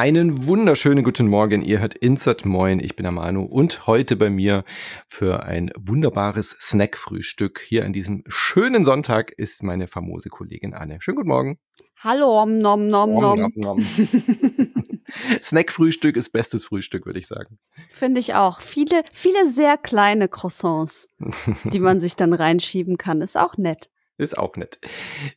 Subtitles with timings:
[0.00, 1.60] Einen wunderschönen guten Morgen.
[1.60, 2.80] Ihr hört Insert Moin.
[2.80, 4.64] Ich bin Manu und heute bei mir
[5.06, 11.02] für ein wunderbares Snack-Frühstück hier an diesem schönen Sonntag ist meine famose Kollegin Anne.
[11.02, 11.58] Schönen guten Morgen.
[11.98, 13.40] Hallo, om nom nom nom.
[13.40, 13.86] nom, nom.
[15.42, 17.58] Snack-Frühstück ist bestes Frühstück, würde ich sagen.
[17.92, 18.62] Finde ich auch.
[18.62, 21.08] Viele, viele sehr kleine Croissants,
[21.64, 23.20] die man sich dann reinschieben kann.
[23.20, 23.90] Ist auch nett.
[24.20, 24.78] Ist auch nett.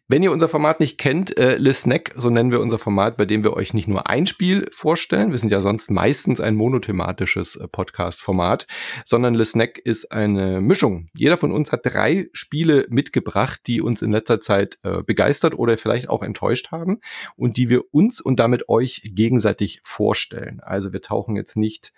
[0.10, 3.24] Wenn ihr unser Format nicht kennt, äh, Le Snack, so nennen wir unser Format, bei
[3.24, 7.56] dem wir euch nicht nur ein Spiel vorstellen, wir sind ja sonst meistens ein monothematisches
[7.56, 8.68] äh, Podcast-Format,
[9.06, 11.08] sondern Le Snack ist eine Mischung.
[11.14, 15.78] Jeder von uns hat drei Spiele mitgebracht, die uns in letzter Zeit äh, begeistert oder
[15.78, 17.00] vielleicht auch enttäuscht haben
[17.38, 20.60] und die wir uns und damit euch gegenseitig vorstellen.
[20.60, 21.94] Also wir tauchen jetzt nicht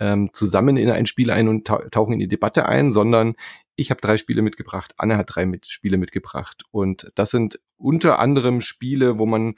[0.00, 3.34] ähm, zusammen in ein Spiel ein und tauchen in die Debatte ein, sondern
[3.76, 6.62] ich habe drei Spiele mitgebracht, Anne hat drei mit Spiele mitgebracht.
[6.70, 9.54] Und das sind unter anderem Spiele, wo man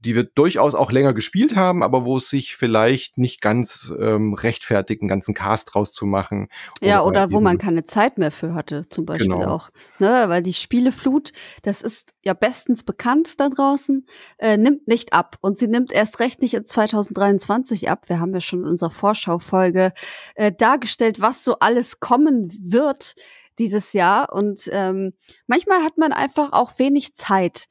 [0.00, 4.34] die wir durchaus auch länger gespielt haben, aber wo es sich vielleicht nicht ganz ähm,
[4.34, 6.48] rechtfertigt, einen ganzen Cast rauszumachen.
[6.80, 9.48] Oder ja, oder wo man keine Zeit mehr für hatte, zum Beispiel genau.
[9.48, 9.70] auch.
[9.98, 14.06] Ne, weil die Spieleflut, das ist ja bestens bekannt da draußen,
[14.38, 15.38] äh, nimmt nicht ab.
[15.40, 18.08] Und sie nimmt erst recht nicht in 2023 ab.
[18.08, 19.92] Wir haben ja schon in unserer Vorschaufolge
[20.34, 23.14] äh, dargestellt, was so alles kommen wird
[23.58, 24.32] dieses Jahr.
[24.32, 25.12] Und ähm,
[25.46, 27.68] manchmal hat man einfach auch wenig Zeit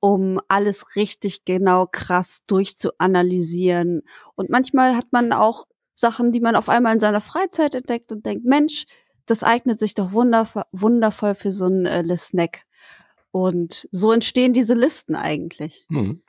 [0.00, 4.02] um alles richtig genau krass durchzuanalysieren.
[4.34, 8.24] Und manchmal hat man auch Sachen, die man auf einmal in seiner Freizeit entdeckt und
[8.24, 8.86] denkt, Mensch,
[9.26, 12.64] das eignet sich doch wundervoll, wundervoll für so ein äh, Snack.
[13.30, 15.86] Und so entstehen diese Listen eigentlich.
[15.88, 16.22] Hm.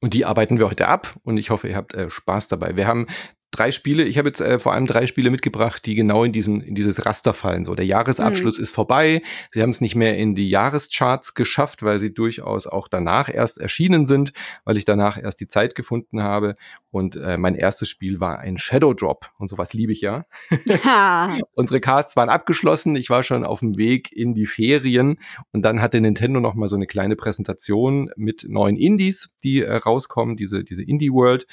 [0.00, 2.76] Und die arbeiten wir heute ab und ich hoffe, ihr habt äh, Spaß dabei.
[2.76, 3.06] Wir haben
[3.50, 4.04] drei Spiele.
[4.04, 7.04] Ich habe jetzt äh, vor allem drei Spiele mitgebracht, die genau in diesen in dieses
[7.04, 7.64] Raster fallen.
[7.64, 8.64] So der Jahresabschluss mhm.
[8.64, 9.22] ist vorbei.
[9.52, 13.58] Sie haben es nicht mehr in die Jahrescharts geschafft, weil sie durchaus auch danach erst
[13.58, 14.32] erschienen sind,
[14.64, 16.56] weil ich danach erst die Zeit gefunden habe.
[16.90, 20.26] Und äh, mein erstes Spiel war ein Shadow Drop und sowas liebe ich ja.
[21.54, 22.96] Unsere Casts waren abgeschlossen.
[22.96, 25.18] Ich war schon auf dem Weg in die Ferien
[25.52, 29.74] und dann hatte Nintendo noch mal so eine kleine Präsentation mit neuen Indies, die äh,
[29.74, 31.46] rauskommen, diese diese Indie World.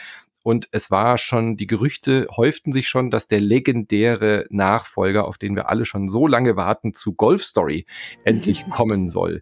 [0.47, 5.57] Und es war schon, die Gerüchte häuften sich schon, dass der legendäre Nachfolger, auf den
[5.57, 7.85] wir alle schon so lange warten, zu Golf Story
[8.23, 9.41] endlich kommen soll.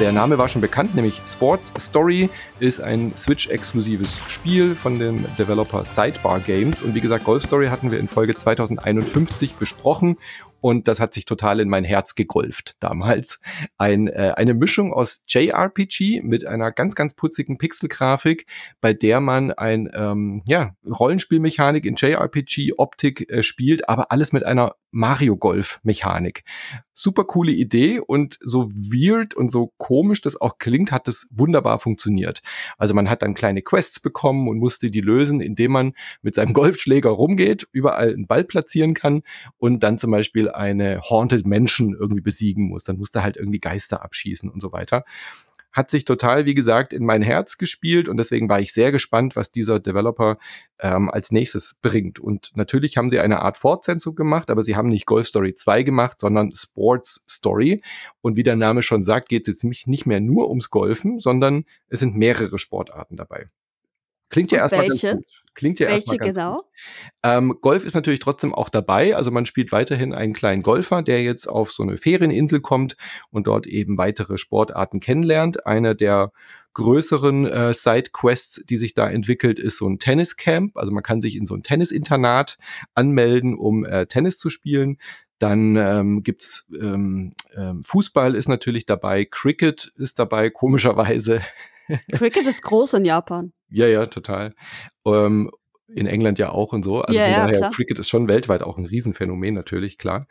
[0.00, 5.84] Der Name war schon bekannt, nämlich Sports Story ist ein Switch-exklusives Spiel von dem Developer
[5.84, 6.82] Sidebar Games.
[6.82, 10.16] Und wie gesagt, Golf Story hatten wir in Folge 2051 besprochen
[10.60, 13.40] und das hat sich total in mein Herz gegolft damals.
[13.76, 18.46] Ein, äh, eine Mischung aus JRPG mit einer ganz, ganz putzigen Pixelgrafik,
[18.80, 24.74] bei der man ein ähm, ja, Rollenspielmechanik in JRPG-Optik äh, spielt, aber alles mit einer
[24.90, 26.44] Mario Golf Mechanik.
[26.94, 31.78] Super coole Idee und so weird und so komisch das auch klingt, hat es wunderbar
[31.78, 32.40] funktioniert.
[32.76, 36.52] Also man hat dann kleine Quests bekommen und musste die lösen, indem man mit seinem
[36.54, 39.22] Golfschläger rumgeht, überall einen Ball platzieren kann
[39.58, 42.84] und dann zum Beispiel eine Haunted Mansion irgendwie besiegen muss.
[42.84, 45.04] Dann musste halt irgendwie Geister abschießen und so weiter.
[45.78, 49.36] Hat sich total, wie gesagt, in mein Herz gespielt und deswegen war ich sehr gespannt,
[49.36, 50.36] was dieser Developer
[50.80, 52.18] ähm, als nächstes bringt.
[52.18, 55.84] Und natürlich haben sie eine Art Fortsetzung gemacht, aber sie haben nicht Golf Story 2
[55.84, 57.80] gemacht, sondern Sports Story.
[58.22, 61.64] Und wie der Name schon sagt, geht es jetzt nicht mehr nur ums Golfen, sondern
[61.86, 63.48] es sind mehrere Sportarten dabei.
[64.30, 65.24] Klingt ja erstmal ganz gut.
[65.58, 66.54] Klingt ja erstmal ganz genau?
[66.58, 66.64] gut.
[67.24, 69.16] Ähm, Golf ist natürlich trotzdem auch dabei.
[69.16, 72.96] Also man spielt weiterhin einen kleinen Golfer, der jetzt auf so eine Ferieninsel kommt
[73.32, 75.66] und dort eben weitere Sportarten kennenlernt.
[75.66, 76.30] Einer der
[76.74, 80.76] größeren äh, Side-Quests, die sich da entwickelt, ist so ein Tenniscamp.
[80.76, 82.56] Also man kann sich in so ein Tennisinternat
[82.94, 84.98] anmelden, um äh, Tennis zu spielen.
[85.40, 91.40] Dann ähm, gibt's ähm, ähm, Fußball ist natürlich dabei, Cricket ist dabei, komischerweise.
[92.12, 93.52] Cricket ist groß in Japan.
[93.70, 94.54] Ja, ja, total.
[95.14, 95.50] Ähm,
[95.94, 97.00] in England ja auch und so.
[97.00, 100.26] Also ja, von daher, ja, Cricket ist schon weltweit auch ein Riesenphänomen, natürlich, klar.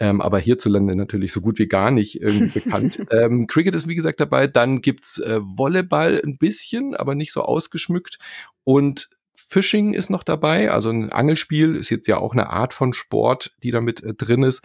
[0.00, 2.98] Ähm, aber hierzulande natürlich so gut wie gar nicht irgendwie bekannt.
[3.10, 4.46] ähm, Cricket ist wie gesagt dabei.
[4.46, 8.18] Dann gibt's äh, Volleyball ein bisschen, aber nicht so ausgeschmückt.
[8.64, 12.92] Und Fishing ist noch dabei, also ein Angelspiel ist jetzt ja auch eine Art von
[12.92, 14.62] Sport, die damit äh, drin ist.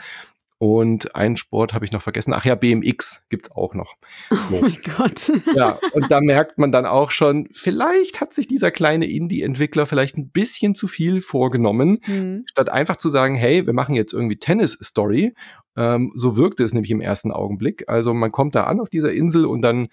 [0.63, 2.33] Und einen Sport habe ich noch vergessen.
[2.33, 3.95] Ach ja, BMX gibt's auch noch.
[4.31, 4.61] Oh so.
[4.61, 5.29] mein Gott.
[5.57, 10.17] Ja, und da merkt man dann auch schon, vielleicht hat sich dieser kleine Indie-Entwickler vielleicht
[10.17, 12.45] ein bisschen zu viel vorgenommen, mhm.
[12.49, 15.33] statt einfach zu sagen, hey, wir machen jetzt irgendwie Tennis-Story.
[15.75, 17.83] Ähm, so wirkte es nämlich im ersten Augenblick.
[17.89, 19.89] Also man kommt da an auf dieser Insel und dann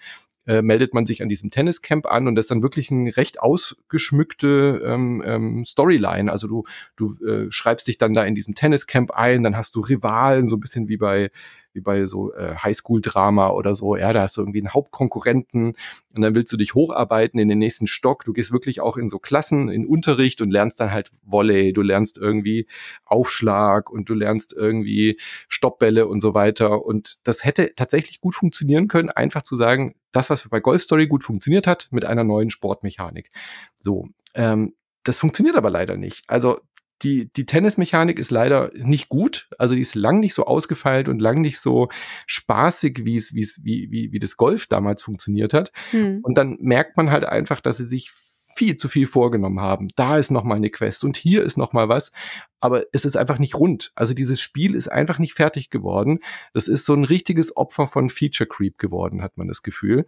[0.47, 3.39] äh, meldet man sich an diesem Tenniscamp an und das ist dann wirklich ein recht
[3.41, 6.31] ausgeschmückte ähm, ähm, Storyline.
[6.31, 6.63] Also du,
[6.95, 10.55] du äh, schreibst dich dann da in diesem Tenniscamp ein, dann hast du Rivalen, so
[10.55, 11.29] ein bisschen wie bei
[11.73, 13.95] wie bei so äh, Highschool-Drama oder so.
[13.95, 15.73] Ja, da hast du irgendwie einen Hauptkonkurrenten
[16.13, 18.25] und dann willst du dich hocharbeiten in den nächsten Stock.
[18.25, 21.81] Du gehst wirklich auch in so Klassen, in Unterricht und lernst dann halt Volley, du
[21.81, 22.67] lernst irgendwie
[23.05, 26.85] Aufschlag und du lernst irgendwie Stoppbälle und so weiter.
[26.85, 31.07] Und das hätte tatsächlich gut funktionieren können, einfach zu sagen, das, was bei Golf Story
[31.07, 33.31] gut funktioniert hat, mit einer neuen Sportmechanik.
[33.75, 36.23] So, ähm, das funktioniert aber leider nicht.
[36.27, 36.59] Also
[37.03, 39.49] die, die Tennismechanik ist leider nicht gut.
[39.57, 41.89] Also die ist lang nicht so ausgefeilt und lang nicht so
[42.27, 45.71] spaßig, wie es, wie es, wie, wie, wie das Golf damals funktioniert hat.
[45.91, 46.19] Hm.
[46.23, 48.11] Und dann merkt man halt einfach, dass sie sich
[48.55, 49.89] viel zu viel vorgenommen haben.
[49.95, 52.11] Da ist noch mal eine Quest und hier ist noch mal was,
[52.59, 53.91] aber es ist einfach nicht rund.
[53.95, 56.19] Also dieses Spiel ist einfach nicht fertig geworden.
[56.53, 60.05] Das ist so ein richtiges Opfer von Feature Creep geworden, hat man das Gefühl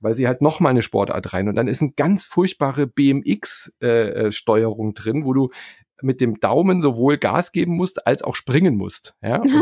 [0.00, 4.88] weil sie halt noch mal eine Sportart rein und dann ist eine ganz furchtbare BMX-Steuerung
[4.88, 5.48] äh, äh drin, wo du
[6.02, 9.14] mit dem Daumen sowohl Gas geben musst als auch springen musst.
[9.22, 9.42] Ja?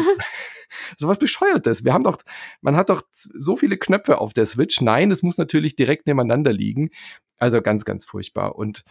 [0.98, 1.84] so was bescheuertes.
[1.84, 2.18] Wir haben doch,
[2.60, 4.80] man hat doch so viele Knöpfe auf der Switch.
[4.80, 6.90] Nein, es muss natürlich direkt nebeneinander liegen.
[7.38, 8.56] Also ganz, ganz furchtbar.
[8.56, 8.84] Und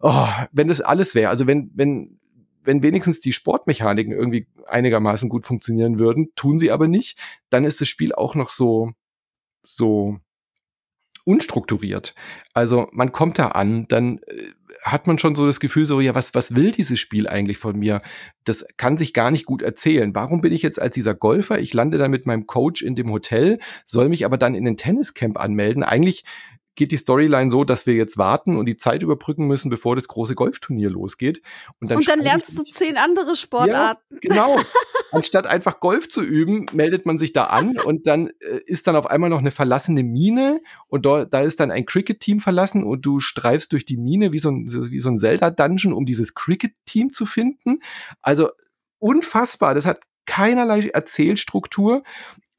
[0.00, 2.18] oh, wenn das alles wäre, also wenn, wenn,
[2.62, 7.18] wenn wenigstens die Sportmechaniken irgendwie einigermaßen gut funktionieren würden, tun sie aber nicht,
[7.50, 8.92] dann ist das Spiel auch noch so,
[9.62, 10.18] so
[11.24, 12.14] unstrukturiert.
[12.52, 14.52] Also man kommt da an, dann äh,
[14.82, 17.78] hat man schon so das Gefühl, so, ja, was, was will dieses Spiel eigentlich von
[17.78, 18.00] mir?
[18.44, 20.14] Das kann sich gar nicht gut erzählen.
[20.14, 21.58] Warum bin ich jetzt als dieser Golfer?
[21.58, 24.76] Ich lande dann mit meinem Coach in dem Hotel, soll mich aber dann in den
[24.76, 25.82] Tenniscamp anmelden.
[25.82, 26.24] Eigentlich
[26.74, 30.08] geht die Storyline so, dass wir jetzt warten und die Zeit überbrücken müssen, bevor das
[30.08, 31.40] große Golfturnier losgeht.
[31.80, 34.02] Und dann, und dann lernst du zehn andere Sportarten.
[34.10, 34.56] Ja, genau.
[35.14, 38.96] Anstatt einfach Golf zu üben, meldet man sich da an und dann äh, ist dann
[38.96, 43.02] auf einmal noch eine verlassene Mine und da, da ist dann ein Cricket-Team verlassen und
[43.02, 47.12] du streifst durch die Mine wie so ein, wie so ein Zelda-Dungeon, um dieses Cricket-Team
[47.12, 47.80] zu finden.
[48.22, 48.50] Also
[48.98, 49.74] unfassbar.
[49.74, 52.02] Das hat keinerlei Erzählstruktur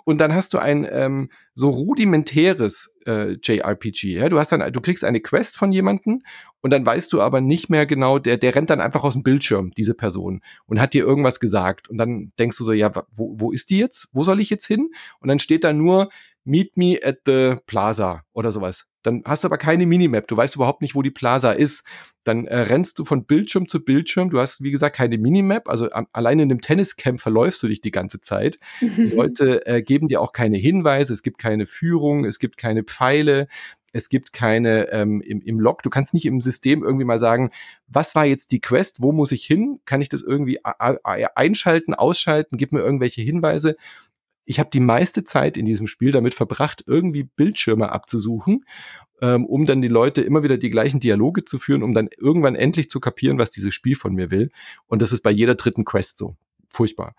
[0.06, 4.19] und dann hast du ein ähm, so rudimentäres äh, JRPG.
[4.19, 4.30] Ja?
[4.30, 6.24] Du hast dann, du kriegst eine Quest von jemanden
[6.66, 9.22] und dann weißt du aber nicht mehr genau, der, der rennt dann einfach aus dem
[9.22, 11.92] Bildschirm, diese Person, und hat dir irgendwas gesagt.
[11.92, 14.08] Und dann denkst du so, ja, wo, wo ist die jetzt?
[14.14, 14.90] Wo soll ich jetzt hin?
[15.20, 16.10] Und dann steht da nur,
[16.44, 18.86] Meet me at the Plaza oder sowas.
[19.04, 20.28] Dann hast du aber keine Minimap.
[20.28, 21.84] Du weißt überhaupt nicht, wo die Plaza ist.
[22.24, 24.32] Dann äh, rennst du von Bildschirm zu Bildschirm.
[24.32, 25.70] Du hast, wie gesagt, keine Minimap.
[25.70, 28.58] Also am, allein in dem Tenniscamp verläufst du dich die ganze Zeit.
[28.82, 31.14] Die Leute äh, geben dir auch keine Hinweise.
[31.14, 32.26] Es gibt keine Führung.
[32.26, 33.48] Es gibt keine Pfeile.
[33.96, 35.84] Es gibt keine ähm, im, im Log.
[35.84, 37.52] Du kannst nicht im System irgendwie mal sagen,
[37.88, 39.02] was war jetzt die Quest?
[39.02, 39.80] Wo muss ich hin?
[39.86, 42.58] Kann ich das irgendwie einschalten, ausschalten?
[42.58, 43.76] Gib mir irgendwelche Hinweise
[44.46, 48.66] ich habe die meiste Zeit in diesem Spiel damit verbracht, irgendwie Bildschirme abzusuchen,
[49.22, 52.56] ähm, um dann die Leute immer wieder die gleichen Dialoge zu führen, um dann irgendwann
[52.56, 54.52] endlich zu kapieren, was dieses Spiel von mir will.
[54.88, 56.36] Und das ist bei jeder dritten Quest so.
[56.70, 57.16] Furchtbar.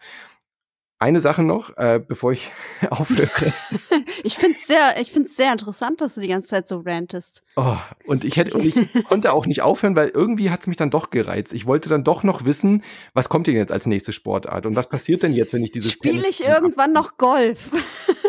[0.98, 2.52] Eine Sache noch, äh, bevor ich
[2.90, 3.52] aufhöre.
[4.24, 7.42] ich finde es sehr, ich find's sehr interessant, dass du die ganze Zeit so rantest.
[7.56, 7.76] Oh,
[8.06, 8.74] und ich hätte, und ich
[9.08, 11.52] konnte auch nicht aufhören, weil irgendwie hat es mich dann doch gereizt.
[11.52, 12.82] Ich wollte dann doch noch wissen,
[13.12, 15.92] was kommt denn jetzt als nächste Sportart und was passiert denn jetzt, wenn ich dieses
[15.92, 17.70] Spiele ich irgendwann noch Golf?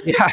[0.03, 0.27] ja,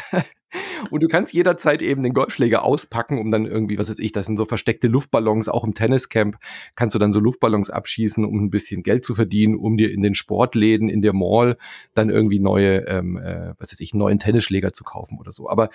[0.91, 4.25] und du kannst jederzeit eben den Golfschläger auspacken, um dann irgendwie, was weiß ich, das
[4.25, 6.37] sind so versteckte Luftballons, auch im Tenniscamp
[6.75, 10.01] kannst du dann so Luftballons abschießen, um ein bisschen Geld zu verdienen, um dir in
[10.01, 11.57] den Sportläden, in der Mall
[11.93, 15.49] dann irgendwie neue, ähm, äh, was weiß ich, neuen Tennisschläger zu kaufen oder so.
[15.49, 15.69] Aber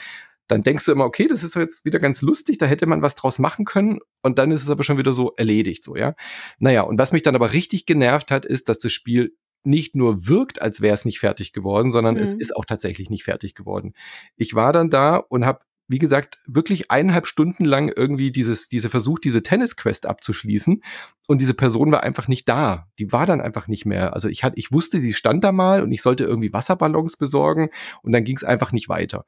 [0.50, 3.14] dann denkst du immer, okay, das ist jetzt wieder ganz lustig, da hätte man was
[3.14, 6.14] draus machen können und dann ist es aber schon wieder so erledigt, so, ja.
[6.58, 10.26] Naja, und was mich dann aber richtig genervt hat, ist, dass das Spiel nicht nur
[10.26, 12.22] wirkt, als wäre es nicht fertig geworden, sondern mhm.
[12.22, 13.94] es ist auch tatsächlich nicht fertig geworden.
[14.36, 18.88] Ich war dann da und habe wie gesagt, wirklich eineinhalb Stunden lang irgendwie dieses, diese
[18.88, 20.84] Versuch, diese Tennis-Quest abzuschließen.
[21.26, 22.86] Und diese Person war einfach nicht da.
[23.00, 24.14] Die war dann einfach nicht mehr.
[24.14, 27.70] Also ich hatte, ich wusste, sie stand da mal und ich sollte irgendwie Wasserballons besorgen
[28.02, 29.24] und dann ging es einfach nicht weiter.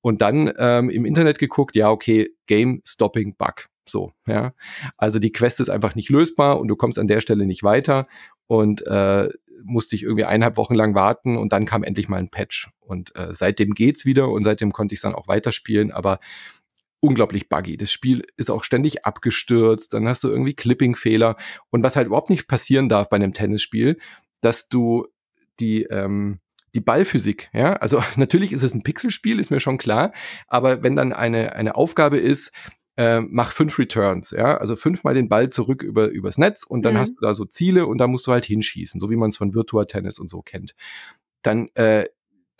[0.00, 3.66] Und dann ähm, im Internet geguckt, ja, okay, Game Stopping Bug.
[3.86, 4.54] So, ja.
[4.96, 8.06] Also die Quest ist einfach nicht lösbar und du kommst an der Stelle nicht weiter.
[8.46, 9.28] Und äh,
[9.62, 12.70] musste ich irgendwie eineinhalb Wochen lang warten und dann kam endlich mal ein Patch.
[12.80, 16.20] Und äh, seitdem geht's wieder und seitdem konnte ich es dann auch weiterspielen, aber
[17.00, 17.76] unglaublich buggy.
[17.76, 21.36] Das Spiel ist auch ständig abgestürzt, dann hast du irgendwie Clipping-Fehler.
[21.70, 23.98] Und was halt überhaupt nicht passieren darf bei einem Tennisspiel,
[24.40, 25.06] dass du
[25.60, 26.40] die, ähm,
[26.74, 30.12] die Ballphysik, ja, also natürlich ist es ein Pixelspiel, ist mir schon klar,
[30.46, 32.52] aber wenn dann eine, eine Aufgabe ist,
[32.96, 36.94] äh, mach fünf Returns, ja, also fünfmal den Ball zurück über übers Netz und dann
[36.94, 36.98] mhm.
[36.98, 39.36] hast du da so Ziele und da musst du halt hinschießen, so wie man es
[39.36, 40.74] von Virtua Tennis und so kennt.
[41.42, 42.06] Dann äh,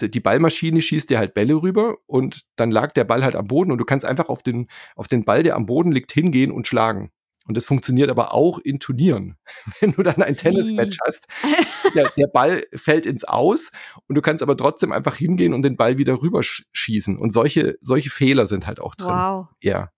[0.00, 3.72] die Ballmaschine schießt dir halt Bälle rüber und dann lag der Ball halt am Boden
[3.72, 6.66] und du kannst einfach auf den, auf den Ball, der am Boden liegt, hingehen und
[6.66, 7.10] schlagen.
[7.46, 9.36] Und das funktioniert aber auch in Turnieren.
[9.80, 11.28] Wenn du dann ein Tennismatch hast,
[11.94, 13.70] der, der, Ball fällt ins Aus
[14.08, 17.16] und du kannst aber trotzdem einfach hingehen und den Ball wieder rüberschießen.
[17.16, 19.10] Und solche, solche Fehler sind halt auch drin.
[19.10, 19.46] Wow.
[19.62, 19.90] Ja,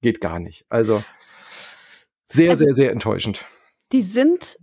[0.00, 0.64] geht gar nicht.
[0.68, 1.02] Also
[2.24, 3.44] sehr, also, sehr, sehr enttäuschend.
[3.92, 4.58] Die sind,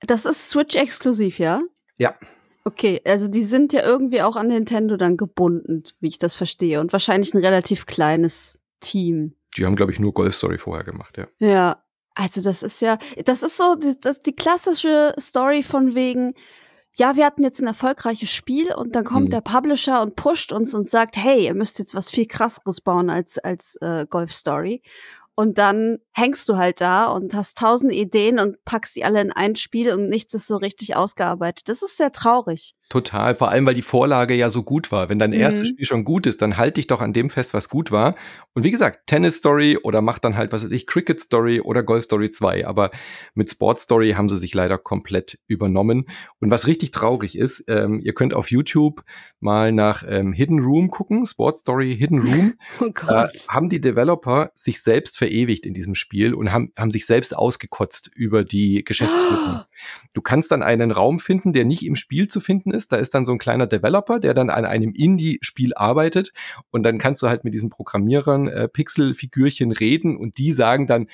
[0.00, 1.62] das ist Switch-exklusiv, ja?
[1.96, 2.16] Ja.
[2.64, 6.80] Okay, also die sind ja irgendwie auch an Nintendo dann gebunden, wie ich das verstehe.
[6.80, 9.34] Und wahrscheinlich ein relativ kleines Team.
[9.56, 11.26] Die haben, glaube ich, nur Golf Story vorher gemacht, ja.
[11.38, 11.84] Ja,
[12.14, 16.34] also das ist ja, das ist so das, die klassische Story von wegen,
[16.96, 19.30] ja, wir hatten jetzt ein erfolgreiches Spiel und dann kommt mhm.
[19.30, 23.08] der Publisher und pusht uns und sagt, hey, ihr müsst jetzt was viel krasseres bauen
[23.08, 24.82] als, als äh, Golf Story.
[25.34, 29.32] Und dann hängst du halt da und hast tausend Ideen und packst die alle in
[29.32, 31.70] ein Spiel und nichts ist so richtig ausgearbeitet.
[31.70, 32.74] Das ist sehr traurig.
[32.92, 35.08] Total, vor allem weil die Vorlage ja so gut war.
[35.08, 35.40] Wenn dein mhm.
[35.40, 38.14] erstes Spiel schon gut ist, dann halt dich doch an dem fest, was gut war.
[38.52, 41.84] Und wie gesagt, Tennis Story oder mach dann halt, was weiß ich, Cricket Story oder
[41.84, 42.66] Golf Story 2.
[42.66, 42.90] Aber
[43.32, 46.04] mit Sport Story haben sie sich leider komplett übernommen.
[46.38, 49.02] Und was richtig traurig ist, ähm, ihr könnt auf YouTube
[49.40, 52.54] mal nach ähm, Hidden Room gucken, Sport Story Hidden Room.
[52.80, 53.34] oh Gott.
[53.34, 57.34] Äh, haben die Developer sich selbst verewigt in diesem Spiel und haben, haben sich selbst
[57.34, 59.62] ausgekotzt über die Geschäftsführung.
[60.14, 62.92] Du kannst dann einen Raum finden, der nicht im Spiel zu finden ist ist.
[62.92, 66.32] Da ist dann so ein kleiner Developer, der dann an einem Indie-Spiel arbeitet
[66.70, 71.06] und dann kannst du halt mit diesen Programmierern äh, Pixel-Figürchen reden und die sagen dann,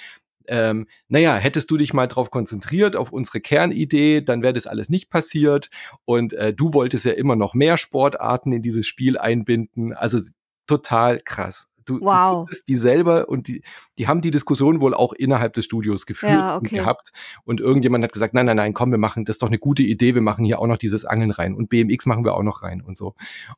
[0.50, 4.88] ähm, naja, hättest du dich mal drauf konzentriert, auf unsere Kernidee, dann wäre das alles
[4.88, 5.68] nicht passiert.
[6.06, 9.92] Und äh, du wolltest ja immer noch mehr Sportarten in dieses Spiel einbinden.
[9.92, 10.18] Also
[10.66, 11.68] total krass.
[11.88, 12.46] Du, wow.
[12.48, 13.62] du die selber und die,
[13.96, 16.76] die haben die Diskussion wohl auch innerhalb des Studios geführt ja, okay.
[16.76, 17.12] und gehabt.
[17.44, 19.82] Und irgendjemand hat gesagt, nein, nein, nein, komm, wir machen, das ist doch eine gute
[19.82, 22.62] Idee, wir machen hier auch noch dieses Angeln rein und BMX machen wir auch noch
[22.62, 23.14] rein und so.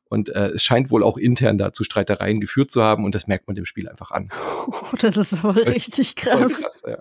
[0.08, 3.26] Und äh, es scheint wohl auch intern da zu Streitereien geführt zu haben und das
[3.26, 4.28] merkt man dem Spiel einfach an.
[4.66, 6.62] Oh, das ist aber richtig krass.
[6.62, 6.98] krass ja.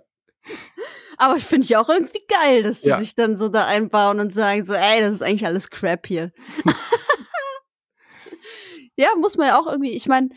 [1.17, 2.99] Aber ich finde ich auch irgendwie geil, dass sie ja.
[2.99, 6.31] sich dann so da einbauen und sagen so, ey, das ist eigentlich alles Crap hier.
[8.95, 10.29] ja, muss man ja auch irgendwie, ich meine,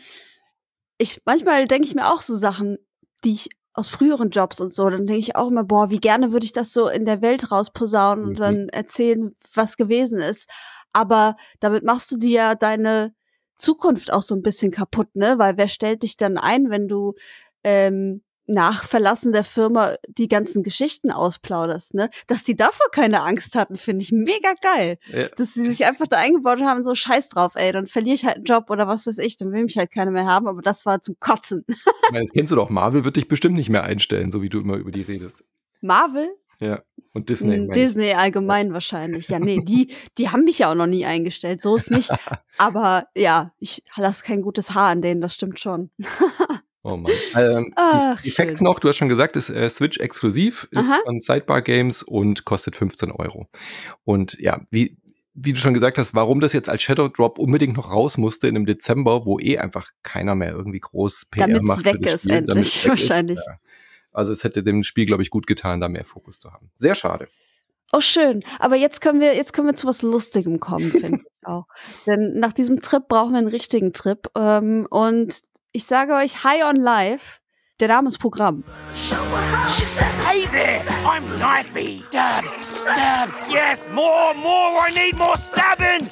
[0.97, 2.77] ich manchmal denke ich mir auch so Sachen,
[3.23, 6.31] die ich aus früheren Jobs und so, dann denke ich auch immer, boah, wie gerne
[6.31, 8.69] würde ich das so in der Welt rausposaunen und dann mhm.
[8.69, 10.49] erzählen, was gewesen ist.
[10.91, 13.15] Aber damit machst du dir ja deine
[13.57, 15.39] Zukunft auch so ein bisschen kaputt, ne?
[15.39, 17.13] Weil wer stellt dich dann ein, wenn du
[17.63, 22.09] ähm, nach Verlassen der Firma die ganzen Geschichten ausplauderst, ne?
[22.27, 24.97] Dass die davor keine Angst hatten, finde ich mega geil.
[25.07, 25.27] Ja.
[25.29, 28.37] Dass sie sich einfach da eingebaut haben, so scheiß drauf, ey, dann verliere ich halt
[28.37, 30.85] einen Job oder was weiß ich, dann will mich halt keiner mehr haben, aber das
[30.85, 31.65] war zum Kotzen.
[32.11, 34.59] Ja, das kennst du doch, Marvel wird dich bestimmt nicht mehr einstellen, so wie du
[34.59, 35.43] immer über die redest.
[35.81, 36.29] Marvel?
[36.59, 36.81] Ja.
[37.13, 37.57] Und Disney.
[37.57, 39.27] Hm, Disney allgemein wahrscheinlich.
[39.27, 41.61] Ja, nee, die, die haben mich ja auch noch nie eingestellt.
[41.61, 42.09] So ist nicht.
[42.57, 45.91] Aber ja, ich lasse kein gutes Haar an denen, das stimmt schon.
[46.83, 47.13] Oh Mann.
[47.35, 50.91] Ähm, Ach, die, die Facts noch, du hast schon gesagt, ist äh, Switch exklusiv, ist
[50.91, 50.99] Aha.
[51.05, 53.47] von Sidebar Games und kostet 15 Euro.
[54.03, 54.97] Und ja, wie,
[55.33, 58.47] wie du schon gesagt hast, warum das jetzt als Shadow Drop unbedingt noch raus musste
[58.47, 61.85] in einem Dezember, wo eh einfach keiner mehr irgendwie groß PR Damit's macht.
[61.85, 63.37] Weg ist Spiel, endlich, wahrscheinlich.
[63.37, 63.57] Ist, ja.
[64.11, 66.69] Also es hätte dem Spiel, glaube ich, gut getan, da mehr Fokus zu haben.
[66.77, 67.29] Sehr schade.
[67.93, 68.43] Oh, schön.
[68.59, 71.65] Aber jetzt können wir, jetzt können wir zu was Lustigem kommen, finde ich auch.
[72.05, 74.27] Denn nach diesem Trip brauchen wir einen richtigen Trip.
[74.35, 75.41] Ähm, und
[75.73, 77.39] ich sage euch High on Life.
[77.79, 78.63] Der Name ist Programm.
[80.23, 82.03] Hey there, I'm Knifey.
[82.09, 86.07] Stab, stab, yes, more, more, I need more stabbing.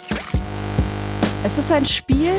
[1.43, 2.33] Es ist ein Spiel,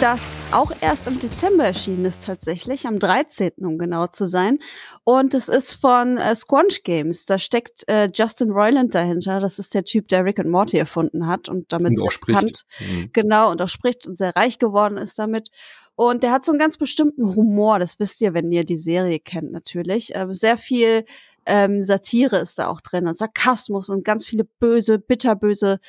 [0.00, 3.52] das auch erst im Dezember erschienen ist tatsächlich, am 13.
[3.58, 4.60] um genau zu sein.
[5.02, 7.26] Und es ist von äh, Squanch Games.
[7.26, 9.40] Da steckt äh, Justin Roiland dahinter.
[9.40, 12.64] Das ist der Typ, der Rick and Morty erfunden hat und damit und sehr bekannt.
[12.78, 13.10] Mhm.
[13.12, 15.48] Genau, und auch spricht und sehr reich geworden ist damit.
[15.96, 19.18] Und der hat so einen ganz bestimmten Humor, das wisst ihr, wenn ihr die Serie
[19.18, 20.12] kennt natürlich.
[20.14, 21.04] Ähm, sehr viel
[21.44, 25.80] ähm, Satire ist da auch drin und Sarkasmus und ganz viele böse, bitterböse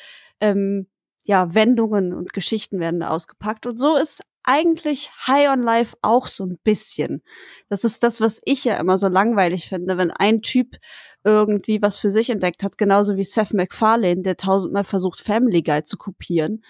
[0.41, 0.87] ähm,
[1.29, 3.67] ja, Wendungen und Geschichten werden ausgepackt.
[3.67, 7.21] Und so ist eigentlich High on Life auch so ein bisschen.
[7.69, 10.77] Das ist das, was ich ja immer so langweilig finde, wenn ein Typ
[11.23, 15.83] irgendwie was für sich entdeckt hat, genauso wie Seth MacFarlane, der tausendmal versucht, Family Guide
[15.83, 16.63] zu kopieren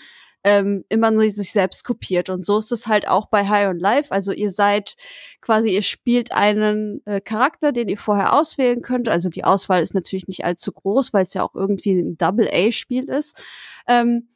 [0.44, 2.30] ähm, immer nur sich selbst kopiert.
[2.30, 4.12] Und so ist es halt auch bei High on Life.
[4.12, 4.96] Also ihr seid
[5.42, 9.10] quasi, ihr spielt einen äh, Charakter, den ihr vorher auswählen könnt.
[9.10, 13.10] Also die Auswahl ist natürlich nicht allzu groß, weil es ja auch irgendwie ein Double-A-Spiel
[13.10, 13.42] ist.
[13.88, 14.30] Ähm,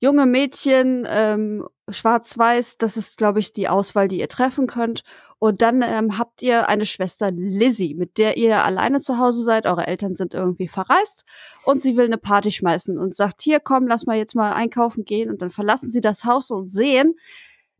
[0.00, 5.02] junge Mädchen, ähm, schwarz-weiß, das ist, glaube ich, die Auswahl, die ihr treffen könnt.
[5.38, 9.66] Und dann ähm, habt ihr eine Schwester Lizzie, mit der ihr alleine zu Hause seid.
[9.66, 11.24] Eure Eltern sind irgendwie verreist
[11.64, 15.04] und sie will eine Party schmeißen und sagt, hier, komm, lass mal jetzt mal einkaufen
[15.04, 15.30] gehen.
[15.30, 17.14] Und dann verlassen sie das Haus und sehen,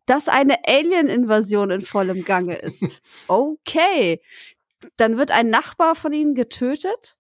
[0.07, 3.03] dass eine Alien-Invasion in vollem Gange ist.
[3.29, 4.21] Okay.
[4.97, 7.19] Dann wird ein Nachbar von ihnen getötet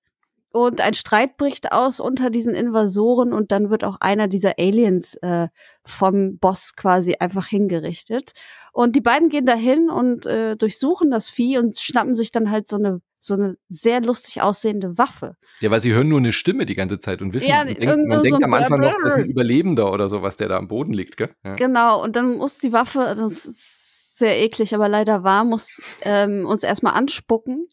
[0.52, 5.14] und ein Streit bricht aus unter diesen Invasoren und dann wird auch einer dieser Aliens
[5.22, 5.48] äh,
[5.84, 8.32] vom Boss quasi einfach hingerichtet.
[8.72, 12.68] Und die beiden gehen dahin und äh, durchsuchen das Vieh und schnappen sich dann halt
[12.68, 15.36] so eine so eine sehr lustig aussehende Waffe.
[15.60, 18.08] Ja, weil sie hören nur eine Stimme die ganze Zeit und wissen, ja, man denkt,
[18.08, 20.68] man denkt so am Anfang noch, das ist ein Überlebender oder sowas, der da am
[20.68, 21.28] Boden liegt, gell?
[21.44, 21.54] Ja.
[21.54, 25.82] Genau, und dann muss die Waffe, also das ist sehr eklig, aber leider wahr, muss
[26.00, 27.68] ähm, uns erstmal anspucken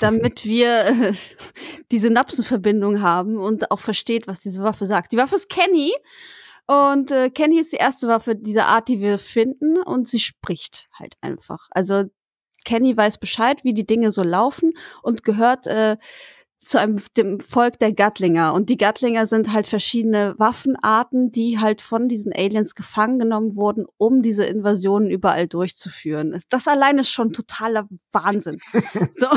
[0.00, 1.12] damit wir äh,
[1.90, 5.12] die Synapsenverbindung haben und auch versteht, was diese Waffe sagt.
[5.12, 5.92] Die Waffe ist Kenny
[6.66, 10.88] und äh, Kenny ist die erste Waffe dieser Art, die wir finden und sie spricht
[10.98, 11.68] halt einfach.
[11.70, 12.04] Also
[12.64, 14.72] Kenny weiß Bescheid, wie die Dinge so laufen
[15.02, 15.96] und gehört äh,
[16.62, 21.80] zu einem dem Volk der Gatlinger und die Gatlinger sind halt verschiedene Waffenarten, die halt
[21.80, 26.38] von diesen Aliens gefangen genommen wurden, um diese Invasionen überall durchzuführen.
[26.50, 28.60] Das allein ist schon totaler Wahnsinn.
[29.16, 29.28] so.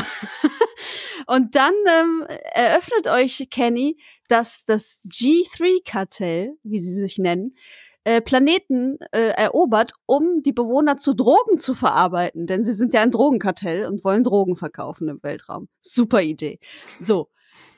[1.27, 7.55] Und dann ähm, eröffnet euch Kenny, dass das G3-Kartell, wie sie sich nennen,
[8.03, 12.47] äh, Planeten äh, erobert, um die Bewohner zu Drogen zu verarbeiten.
[12.47, 15.69] Denn sie sind ja ein Drogenkartell und wollen Drogen verkaufen im Weltraum.
[15.81, 16.59] Super Idee.
[16.95, 17.29] So,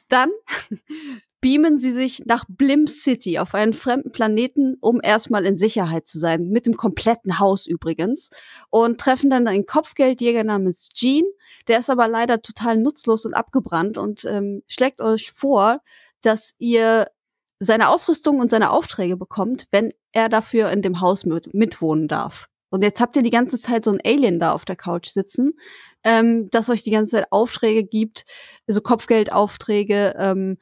[0.09, 0.29] dann
[1.41, 6.17] beamen sie sich nach Blim City auf einen fremden Planeten, um erstmal in Sicherheit zu
[6.17, 8.31] sein, mit dem kompletten Haus übrigens,
[8.71, 11.27] und treffen dann einen Kopfgeldjäger namens Gene,
[11.67, 15.81] der ist aber leider total nutzlos und abgebrannt und ähm, schlägt euch vor,
[16.21, 17.11] dass ihr
[17.59, 22.47] seine Ausrüstung und seine Aufträge bekommt, wenn er dafür in dem Haus mit, mitwohnen darf.
[22.69, 25.53] Und jetzt habt ihr die ganze Zeit so ein Alien da auf der Couch sitzen,
[26.03, 28.25] ähm, das euch die ganze Zeit Aufträge gibt,
[28.67, 30.57] so Kopfgeldaufträge, ähm,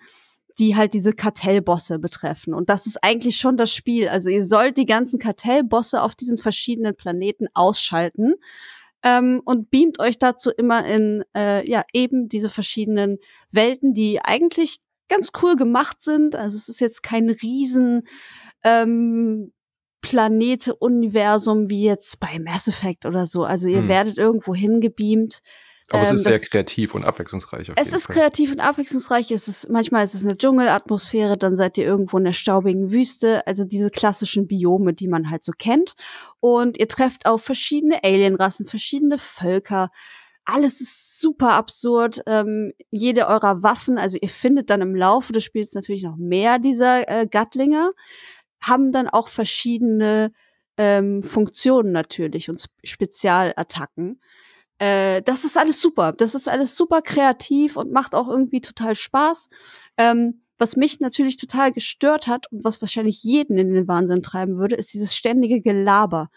[0.60, 2.54] die halt diese Kartellbosse betreffen.
[2.54, 4.08] Und das ist eigentlich schon das Spiel.
[4.08, 8.36] Also ihr sollt die ganzen Kartellbosse auf diesen verschiedenen Planeten ausschalten
[9.04, 13.18] ähm, und beamt euch dazu immer in äh, ja eben diese verschiedenen
[13.52, 16.36] Welten, die eigentlich ganz cool gemacht sind.
[16.36, 18.08] Also es ist jetzt kein riesen
[18.64, 19.52] ähm,
[20.02, 23.44] Planete, Universum wie jetzt bei Mass Effect oder so.
[23.44, 23.88] Also ihr hm.
[23.88, 25.40] werdet irgendwo hingebeamt.
[25.90, 27.72] Aber ähm, es ist sehr kreativ und abwechslungsreich.
[27.76, 28.16] es ist Fall.
[28.16, 29.32] kreativ und abwechslungsreich.
[29.32, 33.46] Es ist, manchmal ist es eine Dschungelatmosphäre, dann seid ihr irgendwo in der staubigen Wüste.
[33.48, 35.94] Also diese klassischen Biome, die man halt so kennt.
[36.40, 39.90] Und ihr trefft auf verschiedene Alienrassen, verschiedene Völker.
[40.46, 42.22] Alles ist super absurd.
[42.28, 46.60] Ähm, jede eurer Waffen, also ihr findet dann im Laufe des Spiels natürlich noch mehr
[46.60, 47.92] dieser äh, Gattlinger,
[48.64, 50.32] haben dann auch verschiedene
[50.78, 54.22] ähm, Funktionen natürlich und Spezialattacken.
[54.80, 56.14] Äh, das ist alles super.
[56.14, 59.50] Das ist alles super kreativ und macht auch irgendwie total Spaß.
[59.98, 64.58] Ähm, was mich natürlich total gestört hat und was wahrscheinlich jeden in den Wahnsinn treiben
[64.58, 66.30] würde, ist dieses ständige Gelaber.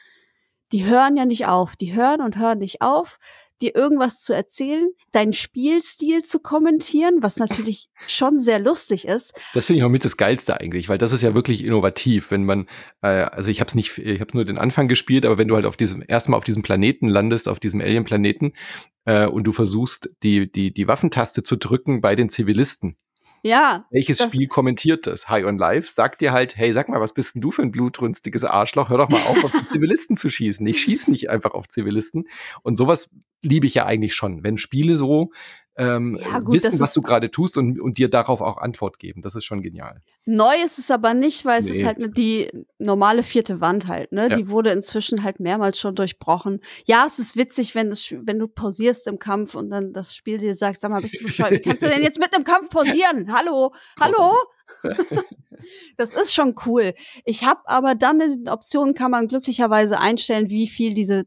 [0.73, 1.77] Die hören ja nicht auf.
[1.77, 3.19] Die hören und hören nicht auf
[3.62, 9.38] dir irgendwas zu erzählen, deinen Spielstil zu kommentieren, was natürlich schon sehr lustig ist.
[9.55, 12.45] Das finde ich auch mit das Geilste eigentlich, weil das ist ja wirklich innovativ, wenn
[12.45, 12.66] man,
[13.03, 15.55] äh, also ich habe es nicht, ich habe nur den Anfang gespielt, aber wenn du
[15.55, 18.53] halt auf diesem erstmal auf diesem Planeten landest, auf diesem Alien-Planeten
[19.05, 22.97] äh, und du versuchst die die die Waffentaste zu drücken bei den Zivilisten,
[23.47, 23.87] ja.
[23.91, 25.29] Welches Spiel kommentiert das?
[25.29, 27.71] High on Life sagt dir halt, hey, sag mal, was bist denn du für ein
[27.71, 28.91] blutrünstiges Arschloch?
[28.91, 30.67] Hör doch mal auf, auf die Zivilisten zu schießen.
[30.67, 32.29] Ich schieße nicht einfach auf Zivilisten.
[32.63, 33.11] Und sowas
[33.43, 35.31] liebe ich ja eigentlich schon, wenn Spiele so
[35.79, 39.21] ähm, ja, gut, wissen, was du gerade tust und, und dir darauf auch Antwort geben.
[39.21, 40.03] Das ist schon genial.
[40.25, 41.77] Neu ist es aber nicht, weil es nee.
[41.77, 44.29] ist halt die normale vierte Wand halt, ne?
[44.31, 44.37] Ja.
[44.37, 46.61] Die wurde inzwischen halt mehrmals schon durchbrochen.
[46.87, 50.39] Ja, es ist witzig, wenn, das, wenn du pausierst im Kampf und dann das Spiel
[50.39, 51.62] dir sagt, sag mal, bist du bescheuert?
[51.62, 53.33] Kannst du denn jetzt mit einem Kampf pausieren?
[53.33, 53.73] Hallo?
[54.01, 54.35] Hallo?
[55.97, 56.95] das ist schon cool.
[57.25, 61.27] Ich habe aber dann in den Optionen kann man glücklicherweise einstellen, wie viel diese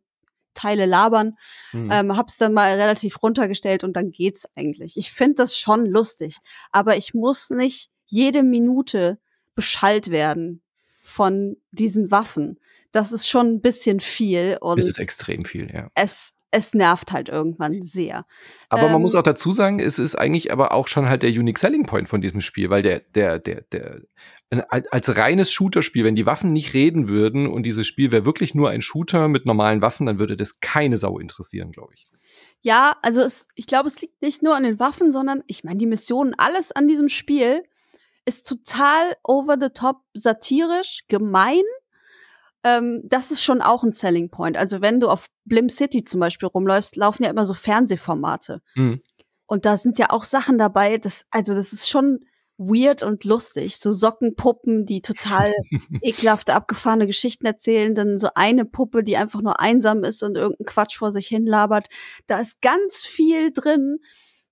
[0.53, 1.38] Teile labern.
[1.71, 1.89] Mhm.
[1.91, 4.97] Ähm, hab's dann mal relativ runtergestellt und dann geht's eigentlich.
[4.97, 6.38] Ich finde das schon lustig,
[6.71, 9.19] aber ich muss nicht jede Minute
[9.55, 10.62] beschallt werden
[11.01, 12.59] von diesen Waffen.
[12.91, 15.89] Das ist schon ein bisschen viel und es ist extrem viel, ja.
[15.95, 18.25] Es es nervt halt irgendwann sehr.
[18.69, 21.23] Aber ähm, man muss ähm, auch dazu sagen, es ist eigentlich aber auch schon halt
[21.23, 24.01] der Unique Selling Point von diesem Spiel, weil der, der, der, der,
[24.69, 28.69] als reines Shooter-Spiel, wenn die Waffen nicht reden würden und dieses Spiel wäre wirklich nur
[28.69, 32.05] ein Shooter mit normalen Waffen, dann würde das keine Sau interessieren, glaube ich.
[32.62, 35.77] Ja, also es, ich glaube, es liegt nicht nur an den Waffen, sondern ich meine,
[35.77, 37.63] die Missionen, alles an diesem Spiel
[38.25, 41.63] ist total over the top satirisch, gemein.
[42.63, 44.57] Ähm, das ist schon auch ein Selling Point.
[44.57, 48.61] Also wenn du auf Blim City zum Beispiel rumläufst, laufen ja immer so Fernsehformate.
[48.75, 49.01] Mhm.
[49.45, 52.19] Und da sind ja auch Sachen dabei, das, also das ist schon
[52.59, 53.77] weird und lustig.
[53.77, 55.53] So Sockenpuppen, die total
[56.01, 57.95] ekelhafte, abgefahrene Geschichten erzählen.
[57.95, 61.45] Dann so eine Puppe, die einfach nur einsam ist und irgendeinen Quatsch vor sich hin
[61.45, 61.87] labert.
[62.27, 63.99] Da ist ganz viel drin,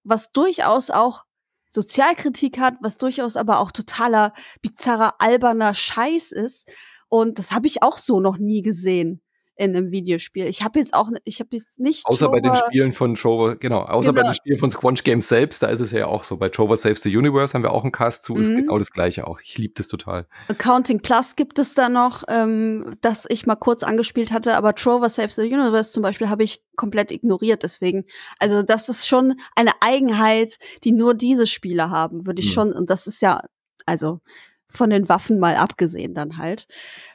[0.03, 1.25] was durchaus auch
[1.69, 6.71] Sozialkritik hat, was durchaus aber auch totaler, bizarrer, alberner Scheiß ist.
[7.09, 9.21] Und das habe ich auch so noch nie gesehen
[9.57, 10.45] in einem Videospiel.
[10.45, 12.05] Ich habe jetzt auch, ich habe jetzt nicht.
[12.05, 14.21] Außer Trover, bei den Spielen von Trover, genau, außer genau.
[14.21, 16.37] bei den Spielen von Squanch Games selbst, da ist es ja auch so.
[16.37, 18.41] Bei Trover Saves the Universe haben wir auch einen Cast zu, mhm.
[18.41, 19.41] ist genau das gleiche auch.
[19.41, 20.27] Ich liebe das total.
[20.47, 25.09] Accounting Plus gibt es da noch, ähm, das ich mal kurz angespielt hatte, aber Trover
[25.09, 28.05] Saves the Universe zum Beispiel habe ich komplett ignoriert, deswegen.
[28.39, 32.53] Also, das ist schon eine Eigenheit, die nur diese Spiele haben, würde ich mhm.
[32.53, 33.41] schon, und das ist ja,
[33.87, 34.19] also
[34.67, 36.67] von den Waffen mal abgesehen dann halt.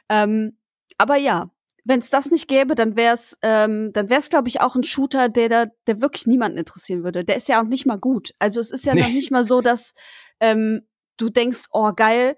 [0.09, 0.57] Ähm,
[0.97, 1.51] aber ja,
[1.85, 4.75] wenn es das nicht gäbe, dann wäre es, ähm, dann wäre es, glaube ich, auch
[4.75, 7.25] ein Shooter, der da, der wirklich niemanden interessieren würde.
[7.25, 8.31] Der ist ja auch nicht mal gut.
[8.39, 9.01] Also es ist ja nee.
[9.01, 9.93] noch nicht mal so, dass
[10.39, 10.87] ähm,
[11.17, 12.37] du denkst, oh geil,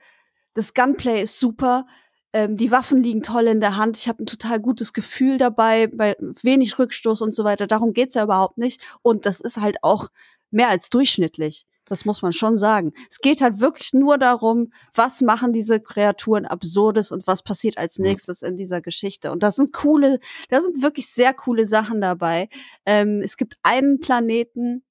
[0.55, 1.85] das Gunplay ist super,
[2.33, 5.87] ähm, die Waffen liegen toll in der Hand, ich habe ein total gutes Gefühl dabei,
[5.87, 7.65] bei wenig Rückstoß und so weiter.
[7.65, 8.81] Darum geht's ja überhaupt nicht.
[9.01, 10.09] Und das ist halt auch
[10.51, 11.65] mehr als durchschnittlich.
[11.85, 12.93] Das muss man schon sagen.
[13.09, 17.99] Es geht halt wirklich nur darum, was machen diese Kreaturen Absurdes und was passiert als
[17.99, 19.31] nächstes in dieser Geschichte.
[19.31, 20.19] Und da sind coole,
[20.49, 22.49] da sind wirklich sehr coole Sachen dabei.
[22.85, 24.83] Ähm, es gibt einen Planeten,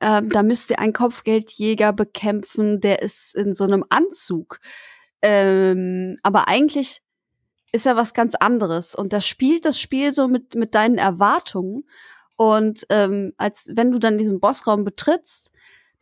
[0.00, 4.58] ähm, da müsst ihr einen Kopfgeldjäger bekämpfen, der ist in so einem Anzug.
[5.20, 7.02] Ähm, aber eigentlich
[7.70, 8.94] ist er was ganz anderes.
[8.94, 11.84] Und da spielt das Spiel so mit, mit deinen Erwartungen.
[12.36, 15.52] Und ähm, als wenn du dann diesen Bossraum betrittst,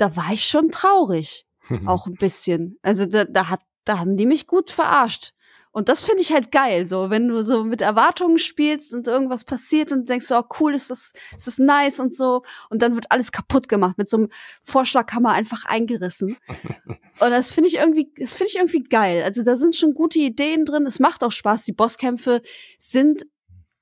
[0.00, 1.46] da war ich schon traurig.
[1.86, 2.78] auch ein bisschen.
[2.82, 5.32] Also da, da hat, da haben die mich gut verarscht.
[5.72, 9.44] Und das finde ich halt geil, so, wenn du so mit Erwartungen spielst und irgendwas
[9.44, 12.42] passiert und denkst, oh cool, ist das, ist das nice und so.
[12.70, 14.30] Und dann wird alles kaputt gemacht, mit so einem
[14.64, 16.36] Vorschlaghammer einfach eingerissen.
[16.88, 19.22] und das finde ich irgendwie, das finde ich irgendwie geil.
[19.22, 20.86] Also da sind schon gute Ideen drin.
[20.86, 21.62] Es macht auch Spaß.
[21.62, 22.42] Die Bosskämpfe
[22.76, 23.22] sind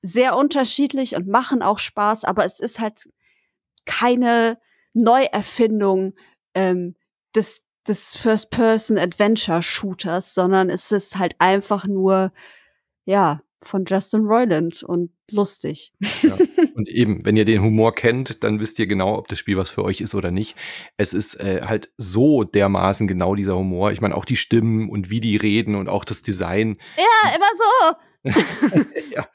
[0.03, 3.09] sehr unterschiedlich und machen auch Spaß, aber es ist halt
[3.85, 4.59] keine,
[4.93, 6.13] Neuerfindung
[6.53, 6.95] ähm,
[7.35, 12.33] des, des First-Person-Adventure-Shooters, sondern es ist halt einfach nur,
[13.05, 15.93] ja, von Justin Roiland und lustig.
[16.21, 16.37] Ja.
[16.75, 19.69] Und eben, wenn ihr den Humor kennt, dann wisst ihr genau, ob das Spiel was
[19.69, 20.55] für euch ist oder nicht.
[20.95, 23.91] Es ist äh, halt so dermaßen genau dieser Humor.
[23.91, 26.77] Ich meine, auch die Stimmen und wie die reden und auch das Design.
[26.95, 27.97] Ja, immer so.
[29.11, 29.27] ja.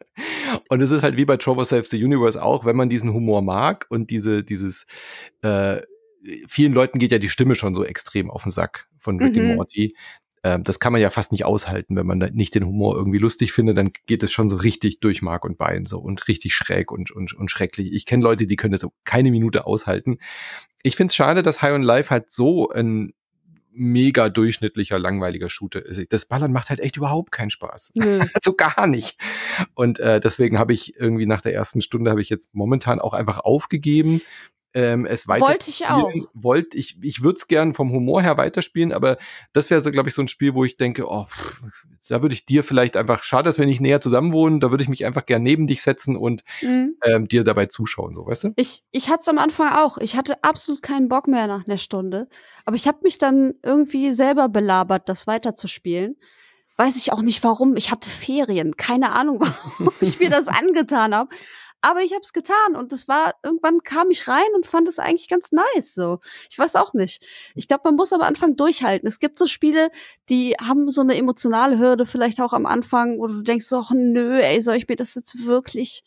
[0.68, 3.42] Und es ist halt wie bei Trover Saves the Universe auch, wenn man diesen Humor
[3.42, 4.86] mag und diese, dieses,
[5.42, 5.80] äh,
[6.48, 9.56] vielen Leuten geht ja die Stimme schon so extrem auf den Sack von Rick mhm.
[9.56, 9.94] Morty.
[10.42, 13.52] Ähm, das kann man ja fast nicht aushalten, wenn man nicht den Humor irgendwie lustig
[13.52, 16.92] findet, dann geht es schon so richtig durch Mark und Bein so und richtig schräg
[16.92, 17.92] und, und, und schrecklich.
[17.92, 20.18] Ich kenne Leute, die können das so keine Minute aushalten.
[20.82, 23.12] Ich finde es schade, dass High on Life halt so ein
[23.74, 27.92] mega durchschnittlicher, langweiliger Shooter Das Ballern macht halt echt überhaupt keinen Spaß.
[27.94, 28.28] Mhm.
[28.34, 29.18] also gar nicht.
[29.74, 33.12] Und äh, deswegen habe ich irgendwie nach der ersten Stunde habe ich jetzt momentan auch
[33.12, 34.20] einfach aufgegeben,
[34.74, 36.12] ähm, es weiter Wollte ich auch.
[36.34, 39.18] Wollte ich, ich würde es gern vom Humor her weiterspielen, aber
[39.52, 41.62] das wäre so, glaube ich, so ein Spiel, wo ich denke, oh, pff,
[42.08, 44.82] da würde ich dir vielleicht einfach, schade, dass wir nicht näher zusammen wohnen, da würde
[44.82, 46.96] ich mich einfach gern neben dich setzen und mhm.
[47.04, 48.52] ähm, dir dabei zuschauen, so, weißt du?
[48.56, 49.98] Ich, ich hatte es am Anfang auch.
[49.98, 52.28] Ich hatte absolut keinen Bock mehr nach einer Stunde.
[52.64, 56.16] Aber ich habe mich dann irgendwie selber belabert, das weiterzuspielen.
[56.76, 57.76] Weiß ich auch nicht warum.
[57.76, 58.76] Ich hatte Ferien.
[58.76, 59.40] Keine Ahnung,
[59.78, 61.30] warum ich mir das angetan habe
[61.84, 64.98] aber ich habe es getan und das war irgendwann kam ich rein und fand es
[64.98, 66.18] eigentlich ganz nice so.
[66.50, 67.24] Ich weiß auch nicht.
[67.54, 69.06] Ich glaube, man muss am Anfang durchhalten.
[69.06, 69.90] Es gibt so Spiele,
[70.28, 74.40] die haben so eine emotionale Hürde vielleicht auch am Anfang, wo du denkst so, nö,
[74.40, 76.02] ey, soll ich mir das jetzt wirklich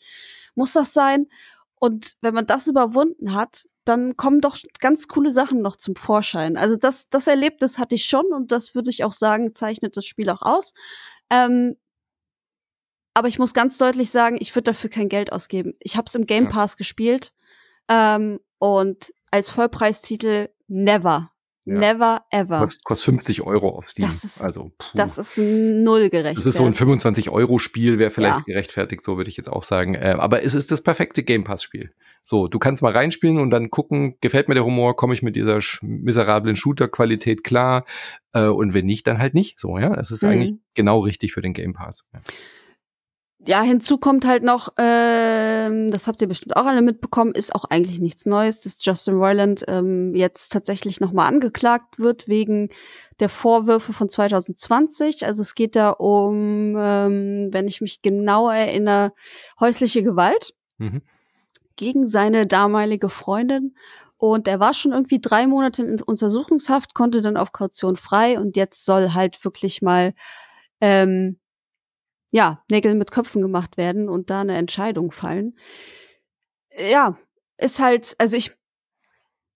[0.58, 1.28] muss das sein?
[1.76, 6.58] Und wenn man das überwunden hat, dann kommen doch ganz coole Sachen noch zum Vorschein.
[6.58, 10.04] Also das, das Erlebnis hatte ich schon und das würde ich auch sagen, zeichnet das
[10.04, 10.74] Spiel auch aus.
[11.30, 11.76] Ähm,
[13.18, 15.72] aber ich muss ganz deutlich sagen, ich würde dafür kein Geld ausgeben.
[15.80, 16.76] Ich habe es im Game Pass ja.
[16.76, 17.32] gespielt
[17.88, 21.32] ähm, und als Vollpreistitel never.
[21.64, 21.78] Ja.
[21.80, 22.60] Never ever.
[22.60, 24.06] Kostet, kostet 50 Euro auf Steam.
[24.06, 26.38] Das ist, also, das ist null gerecht.
[26.38, 28.44] Das ist so ein 25-Euro-Spiel, wäre vielleicht ja.
[28.46, 29.94] gerechtfertigt, so würde ich jetzt auch sagen.
[29.94, 31.92] Äh, aber es ist das perfekte Game Pass-Spiel.
[32.22, 35.36] So, du kannst mal reinspielen und dann gucken, gefällt mir der Humor, komme ich mit
[35.36, 37.84] dieser miserablen Shooter-Qualität klar.
[38.32, 39.60] Äh, und wenn nicht, dann halt nicht.
[39.60, 39.94] So, ja.
[39.94, 40.28] Das ist mhm.
[40.28, 42.08] eigentlich genau richtig für den Game Pass.
[42.14, 42.20] Ja
[43.46, 47.64] ja, hinzu kommt halt noch, ähm, das habt ihr bestimmt auch alle mitbekommen, ist auch
[47.64, 52.68] eigentlich nichts Neues, dass Justin Roiland ähm, jetzt tatsächlich nochmal angeklagt wird wegen
[53.20, 55.24] der Vorwürfe von 2020.
[55.24, 59.12] Also es geht da um, ähm, wenn ich mich genau erinnere,
[59.60, 61.02] häusliche Gewalt mhm.
[61.76, 63.76] gegen seine damalige Freundin.
[64.16, 68.56] Und er war schon irgendwie drei Monate in Untersuchungshaft, konnte dann auf Kaution frei und
[68.56, 70.12] jetzt soll halt wirklich mal
[70.80, 71.38] ähm,
[72.30, 75.58] ja, Nägel mit Köpfen gemacht werden und da eine Entscheidung fallen.
[76.76, 77.16] Ja,
[77.56, 78.56] ist halt, also ich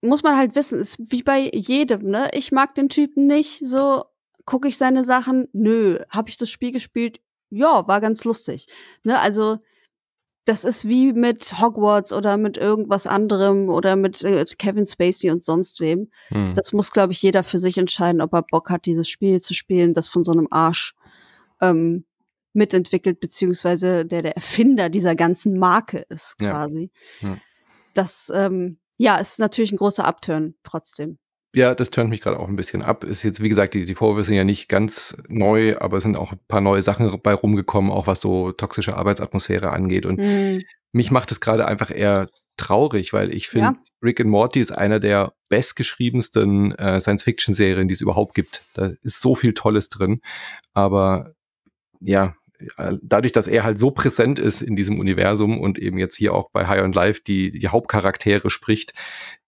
[0.00, 2.30] muss man halt wissen, ist wie bei jedem, ne?
[2.32, 4.04] Ich mag den Typen nicht, so
[4.44, 7.20] gucke ich seine Sachen, nö, habe ich das Spiel gespielt?
[7.50, 8.66] Ja, war ganz lustig.
[9.04, 9.58] Ne, also
[10.44, 15.44] das ist wie mit Hogwarts oder mit irgendwas anderem oder mit äh, Kevin Spacey und
[15.44, 16.11] sonst wem.
[16.28, 16.54] Hm.
[16.54, 19.54] Das muss, glaube ich, jeder für sich entscheiden, ob er Bock hat, dieses Spiel zu
[19.54, 20.96] spielen, das von so einem Arsch
[21.61, 22.04] ähm,
[22.52, 26.90] mitentwickelt, beziehungsweise der der Erfinder dieser ganzen Marke ist, quasi.
[27.20, 27.28] Ja.
[27.28, 27.36] Ja.
[27.94, 31.18] Das, ähm, ja, ist natürlich ein großer Upturn trotzdem.
[31.54, 33.04] Ja, das turnt mich gerade auch ein bisschen ab.
[33.04, 36.16] Ist jetzt, wie gesagt, die, die Vorwürfe sind ja nicht ganz neu, aber es sind
[36.16, 40.06] auch ein paar neue Sachen bei rumgekommen, auch was so toxische Arbeitsatmosphäre angeht.
[40.06, 40.62] Und mm.
[40.92, 43.82] mich macht es gerade einfach eher traurig, weil ich finde, ja.
[44.02, 48.64] Rick and Morty ist einer der bestgeschriebensten äh, Science-Fiction-Serien, die es überhaupt gibt.
[48.72, 50.22] Da ist so viel Tolles drin.
[50.72, 51.34] Aber
[52.00, 52.34] ja,
[53.03, 56.51] dadurch, dass er halt so präsent ist in diesem Universum und eben jetzt hier auch
[56.51, 58.94] bei High on Life die, die Hauptcharaktere spricht,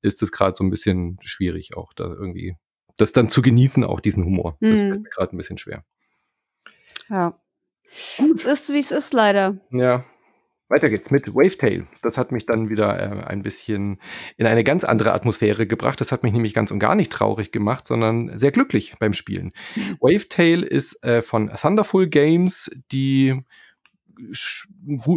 [0.02, 2.56] ist es gerade so ein bisschen schwierig, auch da irgendwie
[2.96, 4.56] das dann zu genießen, auch diesen Humor.
[4.60, 4.70] Mhm.
[4.70, 5.84] Das fällt mir gerade ein bisschen schwer.
[7.08, 7.38] Ja.
[8.34, 9.58] Es ist, wie es ist, leider.
[9.70, 10.04] Ja.
[10.68, 11.86] Weiter geht's mit Wavetail.
[12.02, 14.00] Das hat mich dann wieder äh, ein bisschen
[14.36, 16.00] in eine ganz andere Atmosphäre gebracht.
[16.00, 19.52] Das hat mich nämlich ganz und gar nicht traurig gemacht, sondern sehr glücklich beim Spielen.
[19.76, 19.98] Mhm.
[20.00, 23.44] Wavetail ist äh, von Thunderful Games, die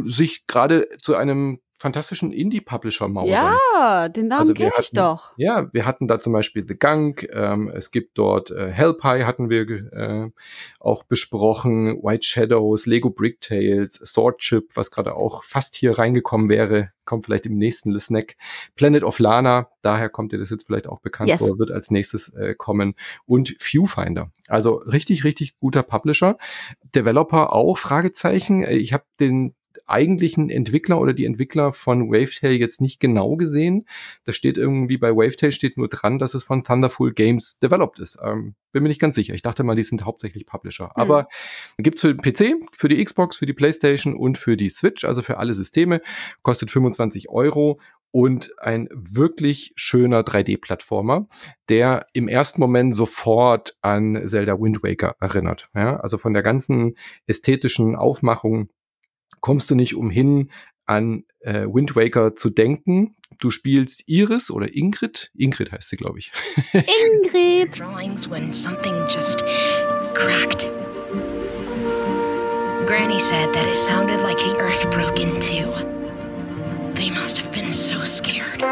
[0.05, 3.55] sich gerade zu einem fantastischen Indie-Publisher mausern.
[3.73, 5.33] Ja, den Namen also kenne ich doch.
[5.37, 9.49] Ja, wir hatten da zum Beispiel The Gunk, ähm, es gibt dort äh, Hellpie hatten
[9.49, 10.29] wir äh,
[10.79, 16.49] auch besprochen, White Shadows, Lego Brick Tales, Sword Chip, was gerade auch fast hier reingekommen
[16.49, 18.35] wäre, kommt vielleicht im nächsten Snack.
[18.75, 21.39] Planet of Lana, daher kommt dir das jetzt vielleicht auch bekannt yes.
[21.39, 22.93] vor, wird als nächstes äh, kommen.
[23.25, 24.31] Und Viewfinder.
[24.47, 26.37] Also richtig, richtig guter Publisher.
[26.93, 28.63] Developer auch, Fragezeichen.
[28.69, 33.85] Ich habe den eigentlichen Entwickler oder die Entwickler von Wavetail jetzt nicht genau gesehen.
[34.25, 38.19] Da steht irgendwie bei Wavetail steht nur dran, dass es von Thunderful Games developed ist.
[38.23, 39.33] Ähm, bin mir nicht ganz sicher.
[39.33, 40.85] Ich dachte mal, die sind hauptsächlich Publisher.
[40.85, 40.91] Mhm.
[40.95, 41.27] Aber
[41.77, 45.21] gibt's für den PC, für die Xbox, für die PlayStation und für die Switch, also
[45.21, 46.01] für alle Systeme,
[46.43, 47.79] kostet 25 Euro
[48.11, 51.27] und ein wirklich schöner 3D-Plattformer,
[51.69, 55.69] der im ersten Moment sofort an Zelda Wind Waker erinnert.
[55.75, 58.69] Ja, also von der ganzen ästhetischen Aufmachung
[59.41, 60.49] kommst du nicht umhin,
[60.85, 63.15] an äh, Wind Waker zu denken.
[63.39, 65.31] Du spielst Iris oder Ingrid.
[65.37, 66.31] Ingrid heißt sie, glaube ich.
[66.73, 67.77] Ingrid.
[67.77, 69.43] Drawings when something just
[70.13, 70.67] cracked.
[72.87, 75.73] Granny said that it sounded like the earth broke in two.
[76.95, 78.63] They must have been so scared.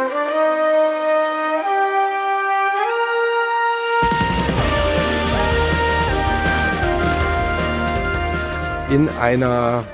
[8.89, 9.85] In einer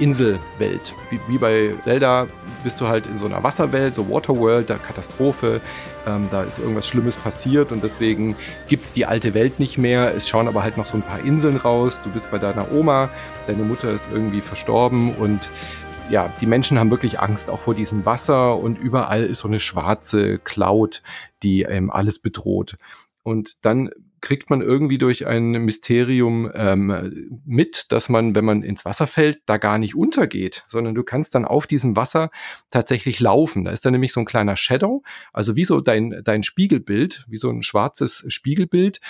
[0.00, 0.94] Inselwelt.
[1.10, 2.26] Wie, wie, bei Zelda
[2.64, 5.60] bist du halt in so einer Wasserwelt, so Waterworld, da Katastrophe,
[6.06, 8.34] ähm, da ist irgendwas Schlimmes passiert und deswegen
[8.68, 10.14] gibt es die alte Welt nicht mehr.
[10.14, 12.00] Es schauen aber halt noch so ein paar Inseln raus.
[12.00, 13.10] Du bist bei deiner Oma,
[13.46, 15.50] deine Mutter ist irgendwie verstorben und
[16.10, 19.60] ja, die Menschen haben wirklich Angst auch vor diesem Wasser und überall ist so eine
[19.60, 21.02] schwarze Cloud,
[21.42, 22.76] die ähm, alles bedroht.
[23.22, 28.84] Und dann kriegt man irgendwie durch ein Mysterium ähm, mit, dass man, wenn man ins
[28.84, 32.30] Wasser fällt, da gar nicht untergeht, sondern du kannst dann auf diesem Wasser
[32.70, 33.64] tatsächlich laufen.
[33.64, 35.02] Da ist dann nämlich so ein kleiner Shadow,
[35.32, 39.00] also wie so dein, dein Spiegelbild, wie so ein schwarzes Spiegelbild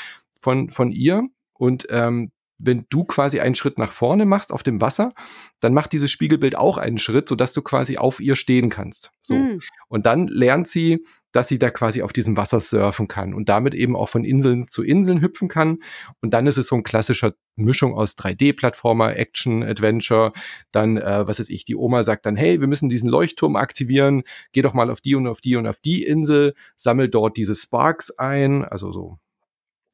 [0.41, 1.25] von, von ihr.
[1.55, 5.13] Und ähm, wenn du quasi einen Schritt nach vorne machst auf dem Wasser,
[5.61, 9.13] dann macht dieses Spiegelbild auch einen Schritt, sodass du quasi auf ihr stehen kannst.
[9.23, 9.35] So.
[9.35, 9.61] Mm.
[9.89, 13.75] Und dann lernt sie dass sie da quasi auf diesem Wasser surfen kann und damit
[13.75, 15.79] eben auch von Inseln zu Inseln hüpfen kann.
[16.21, 20.33] Und dann ist es so ein klassischer Mischung aus 3D-Plattformer, Action, Adventure.
[20.73, 24.23] Dann, äh, was weiß ich, die Oma sagt dann, hey, wir müssen diesen Leuchtturm aktivieren,
[24.53, 27.55] geh doch mal auf die und auf die und auf die Insel, sammel dort diese
[27.55, 29.19] Sparks ein, also so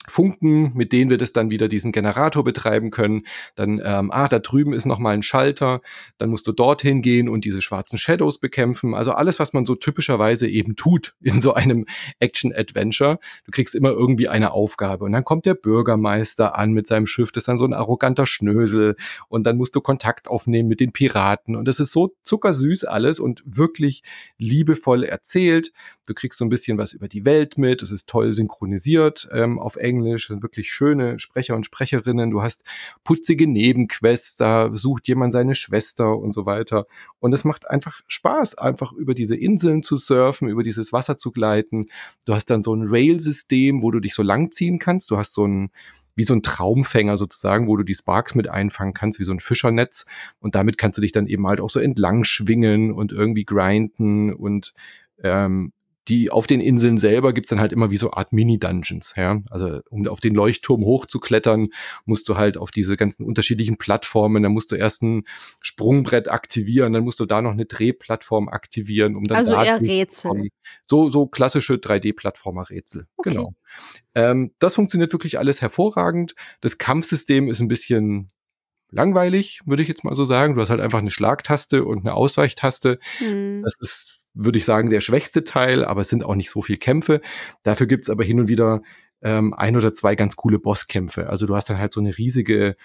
[0.08, 3.22] Funken, mit denen wir das dann wieder diesen Generator betreiben können.
[3.54, 5.80] Dann, ähm, ah, da drüben ist nochmal ein Schalter.
[6.18, 8.94] Dann musst du dorthin gehen und diese schwarzen Shadows bekämpfen.
[8.94, 11.86] Also alles, was man so typischerweise eben tut in so einem
[12.20, 13.18] Action-Adventure.
[13.44, 15.04] Du kriegst immer irgendwie eine Aufgabe.
[15.04, 17.32] Und dann kommt der Bürgermeister an mit seinem Schiff.
[17.32, 18.96] Das ist dann so ein arroganter Schnösel.
[19.28, 21.56] Und dann musst du Kontakt aufnehmen mit den Piraten.
[21.56, 24.02] Und das ist so zuckersüß alles und wirklich
[24.38, 25.72] liebevoll erzählt.
[26.06, 27.82] Du kriegst so ein bisschen was über die Welt mit.
[27.82, 29.95] Es ist toll synchronisiert ähm, auf Englisch.
[29.96, 32.30] Englisch, sind wirklich schöne Sprecher und Sprecherinnen.
[32.30, 32.64] Du hast
[33.04, 36.86] putzige Nebenquests, da sucht jemand seine Schwester und so weiter.
[37.18, 41.32] Und es macht einfach Spaß, einfach über diese Inseln zu surfen, über dieses Wasser zu
[41.32, 41.86] gleiten.
[42.26, 45.10] Du hast dann so ein Rail-System, wo du dich so langziehen kannst.
[45.10, 45.70] Du hast so ein
[46.18, 49.40] wie so ein Traumfänger sozusagen, wo du die Sparks mit einfangen kannst, wie so ein
[49.40, 50.06] Fischernetz.
[50.40, 54.32] Und damit kannst du dich dann eben halt auch so entlang schwingen und irgendwie grinden
[54.32, 54.72] und
[55.22, 55.72] ähm,
[56.08, 59.14] die auf den Inseln selber gibt's dann halt immer wie so Art Mini-Dungeons.
[59.16, 59.40] Ja?
[59.50, 61.68] Also um auf den Leuchtturm hochzuklettern,
[62.04, 65.24] musst du halt auf diese ganzen unterschiedlichen Plattformen, dann musst du erst ein
[65.60, 70.48] Sprungbrett aktivieren, dann musst du da noch eine Drehplattform aktivieren, um dann also eher Rätsel.
[70.86, 73.06] So, so klassische 3D-Plattformer-Rätsel.
[73.16, 73.30] Okay.
[73.30, 73.54] Genau.
[74.14, 76.34] Ähm, das funktioniert wirklich alles hervorragend.
[76.60, 78.30] Das Kampfsystem ist ein bisschen
[78.90, 80.54] langweilig, würde ich jetzt mal so sagen.
[80.54, 82.98] Du hast halt einfach eine Schlagtaste und eine Ausweichtaste.
[83.18, 83.62] Hm.
[83.62, 86.76] Das ist würde ich sagen, der schwächste Teil, aber es sind auch nicht so viel
[86.76, 87.20] Kämpfe.
[87.62, 88.82] Dafür gibt's aber hin und wieder
[89.22, 91.28] ähm, ein oder zwei ganz coole Bosskämpfe.
[91.28, 92.76] Also du hast dann halt so eine riesige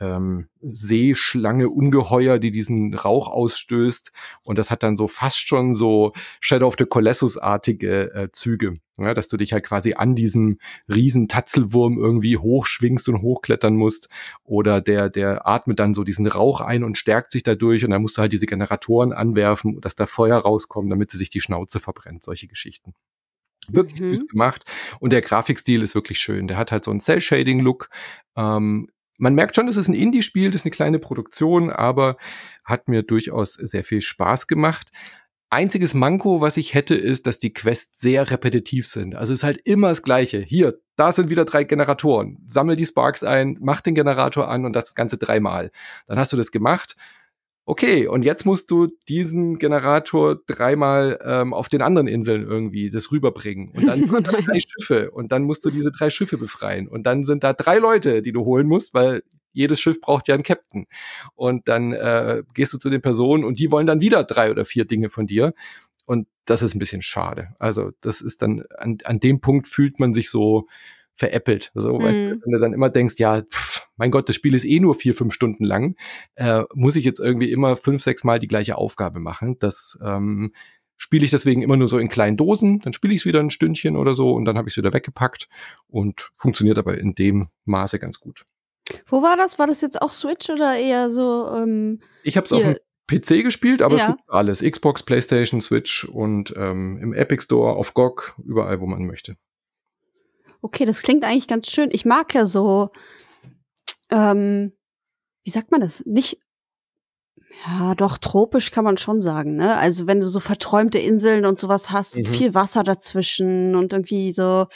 [0.00, 4.12] ähm, Seeschlange, Ungeheuer, die diesen Rauch ausstößt.
[4.44, 8.74] Und das hat dann so fast schon so Shadow of the Colossus-artige äh, Züge.
[8.96, 14.08] Ja, dass du dich halt quasi an diesem riesen Tatzelwurm irgendwie hochschwingst und hochklettern musst.
[14.44, 17.84] Oder der, der atmet dann so diesen Rauch ein und stärkt sich dadurch.
[17.84, 21.28] Und dann musst du halt diese Generatoren anwerfen, dass da Feuer rauskommt, damit sie sich
[21.28, 22.22] die Schnauze verbrennt.
[22.22, 22.94] Solche Geschichten
[23.68, 24.14] wirklich mhm.
[24.14, 24.64] süß gemacht
[25.00, 26.48] und der Grafikstil ist wirklich schön.
[26.48, 27.88] Der hat halt so einen Cell-Shading-Look,
[28.36, 32.16] ähm, man merkt schon, es ist ein Indie-Spiel, das ist eine kleine Produktion, aber
[32.64, 34.90] hat mir durchaus sehr viel Spaß gemacht.
[35.50, 39.14] Einziges Manko, was ich hätte, ist, dass die Quests sehr repetitiv sind.
[39.14, 40.40] Also es ist halt immer das Gleiche.
[40.40, 42.42] Hier, da sind wieder drei Generatoren.
[42.46, 45.70] Sammel die Sparks ein, mach den Generator an und das Ganze dreimal.
[46.06, 46.96] Dann hast du das gemacht
[47.66, 53.10] okay, und jetzt musst du diesen Generator dreimal ähm, auf den anderen Inseln irgendwie das
[53.10, 53.70] rüberbringen.
[53.70, 55.10] Und dann oh drei Schiffe.
[55.10, 56.88] Und dann musst du diese drei Schiffe befreien.
[56.88, 59.22] Und dann sind da drei Leute, die du holen musst, weil
[59.52, 60.86] jedes Schiff braucht ja einen Captain.
[61.34, 64.64] Und dann äh, gehst du zu den Personen und die wollen dann wieder drei oder
[64.64, 65.54] vier Dinge von dir.
[66.04, 67.54] Und das ist ein bisschen schade.
[67.58, 70.66] Also, das ist dann, an, an dem Punkt fühlt man sich so
[71.14, 71.70] veräppelt.
[71.74, 72.02] So, mhm.
[72.02, 72.42] weißt du, mhm.
[72.44, 75.14] wenn du dann immer denkst, ja, pff, mein Gott, das Spiel ist eh nur vier,
[75.14, 75.96] fünf Stunden lang,
[76.34, 79.56] äh, muss ich jetzt irgendwie immer fünf, sechs Mal die gleiche Aufgabe machen.
[79.58, 80.52] Das ähm,
[80.96, 83.50] spiele ich deswegen immer nur so in kleinen Dosen, dann spiele ich es wieder ein
[83.50, 85.48] Stündchen oder so und dann habe ich es wieder weggepackt
[85.88, 88.44] und funktioniert aber in dem Maße ganz gut.
[89.06, 89.58] Wo war das?
[89.58, 91.48] War das jetzt auch Switch oder eher so?
[91.56, 92.76] Ähm, ich habe es auf dem
[93.06, 94.02] PC gespielt, aber ja.
[94.02, 94.60] es gibt alles.
[94.60, 99.36] Xbox, PlayStation, Switch und ähm, im Epic Store, auf GOG, überall, wo man möchte.
[100.62, 101.90] Okay, das klingt eigentlich ganz schön.
[101.92, 102.90] Ich mag ja so,
[104.14, 104.72] ähm,
[105.44, 106.04] wie sagt man das?
[106.06, 106.38] Nicht,
[107.66, 109.76] ja, doch, tropisch kann man schon sagen, ne?
[109.76, 112.26] Also wenn du so verträumte Inseln und sowas hast, mhm.
[112.26, 114.66] viel Wasser dazwischen und irgendwie so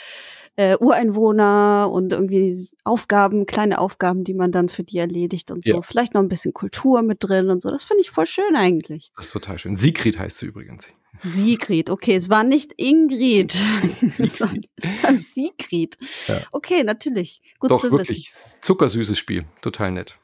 [0.55, 5.75] äh, Ureinwohner und irgendwie Aufgaben, kleine Aufgaben, die man dann für die erledigt und so.
[5.75, 5.81] Ja.
[5.81, 7.69] Vielleicht noch ein bisschen Kultur mit drin und so.
[7.69, 9.11] Das finde ich voll schön eigentlich.
[9.15, 9.75] Das ist total schön.
[9.75, 10.93] Sigrid heißt sie übrigens.
[11.21, 13.53] Sigrid, okay, es war nicht Ingrid.
[14.17, 15.97] es, war, es war Sigrid.
[16.27, 16.41] Ja.
[16.51, 17.41] Okay, natürlich.
[17.59, 18.61] Gut Doch, zu wirklich wissen.
[18.61, 19.45] zuckersüßes Spiel.
[19.61, 20.17] Total nett.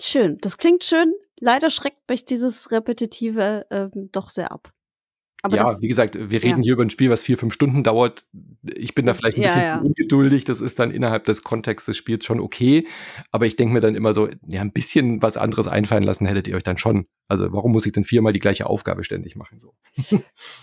[0.00, 0.38] Schön.
[0.40, 1.14] Das klingt schön.
[1.38, 4.73] Leider schreckt mich dieses Repetitive ähm, doch sehr ab.
[5.44, 6.62] Aber ja, wie gesagt, wir reden ja.
[6.62, 8.24] hier über ein Spiel, was vier, fünf Stunden dauert.
[8.62, 9.78] Ich bin da vielleicht ein bisschen ja, ja.
[9.78, 10.44] ungeduldig.
[10.44, 12.86] Das ist dann innerhalb des Kontexts des Spiels schon okay.
[13.30, 16.48] Aber ich denke mir dann immer so, ja, ein bisschen was anderes einfallen lassen hättet
[16.48, 17.08] ihr euch dann schon.
[17.28, 19.60] Also warum muss ich denn viermal die gleiche Aufgabe ständig machen?
[19.60, 19.74] So.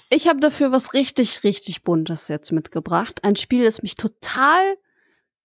[0.10, 3.24] ich habe dafür was richtig, richtig Buntes jetzt mitgebracht.
[3.24, 4.78] Ein Spiel, das mich total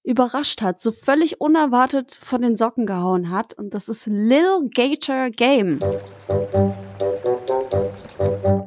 [0.03, 3.53] überrascht hat, so völlig unerwartet von den Socken gehauen hat.
[3.53, 5.79] Und das ist Lil Gator Game.
[8.19, 8.67] Little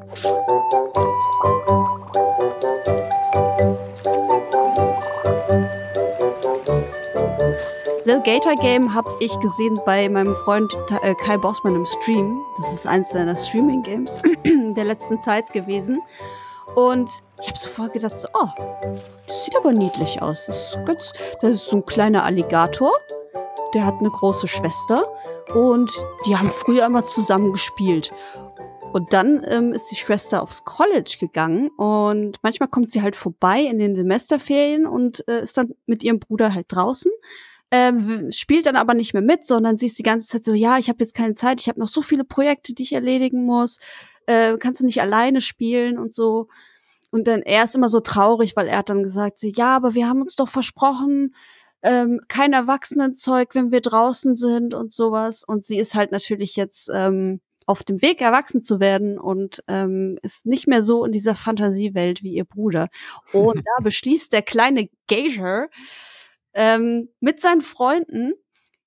[8.23, 12.39] Gator Game habe ich gesehen bei meinem Freund äh, Kai Bossmann im Stream.
[12.57, 16.03] Das ist eins seiner Streaming-Games der letzten Zeit gewesen.
[16.75, 17.09] Und
[17.41, 18.49] ich habe sofort gedacht, so, oh,
[19.25, 20.45] das sieht aber niedlich aus.
[20.45, 22.91] Das ist, ganz, das ist so ein kleiner Alligator.
[23.73, 25.03] Der hat eine große Schwester.
[25.55, 25.91] Und
[26.27, 28.11] die haben früher immer zusammen gespielt.
[28.91, 33.61] Und dann ähm, ist die Schwester aufs College gegangen und manchmal kommt sie halt vorbei
[33.61, 37.11] in den Semesterferien und äh, ist dann mit ihrem Bruder halt draußen.
[37.71, 40.79] Ähm, spielt dann aber nicht mehr mit, sondern sie ist die ganze Zeit so, ja,
[40.79, 43.77] ich habe jetzt keine Zeit, ich habe noch so viele Projekte, die ich erledigen muss.
[44.25, 46.47] Äh, kannst du nicht alleine spielen und so.
[47.11, 49.93] Und dann er ist immer so traurig, weil er hat dann gesagt, so, ja, aber
[49.93, 51.35] wir haben uns doch versprochen,
[51.83, 55.43] ähm, kein Erwachsenenzeug, wenn wir draußen sind und sowas.
[55.43, 57.39] Und sie ist halt natürlich jetzt ähm,
[57.69, 62.23] auf dem Weg, erwachsen zu werden und ähm, ist nicht mehr so in dieser Fantasiewelt
[62.23, 62.89] wie ihr Bruder.
[63.31, 65.69] Und da beschließt der kleine Gager
[66.55, 68.33] ähm, mit seinen Freunden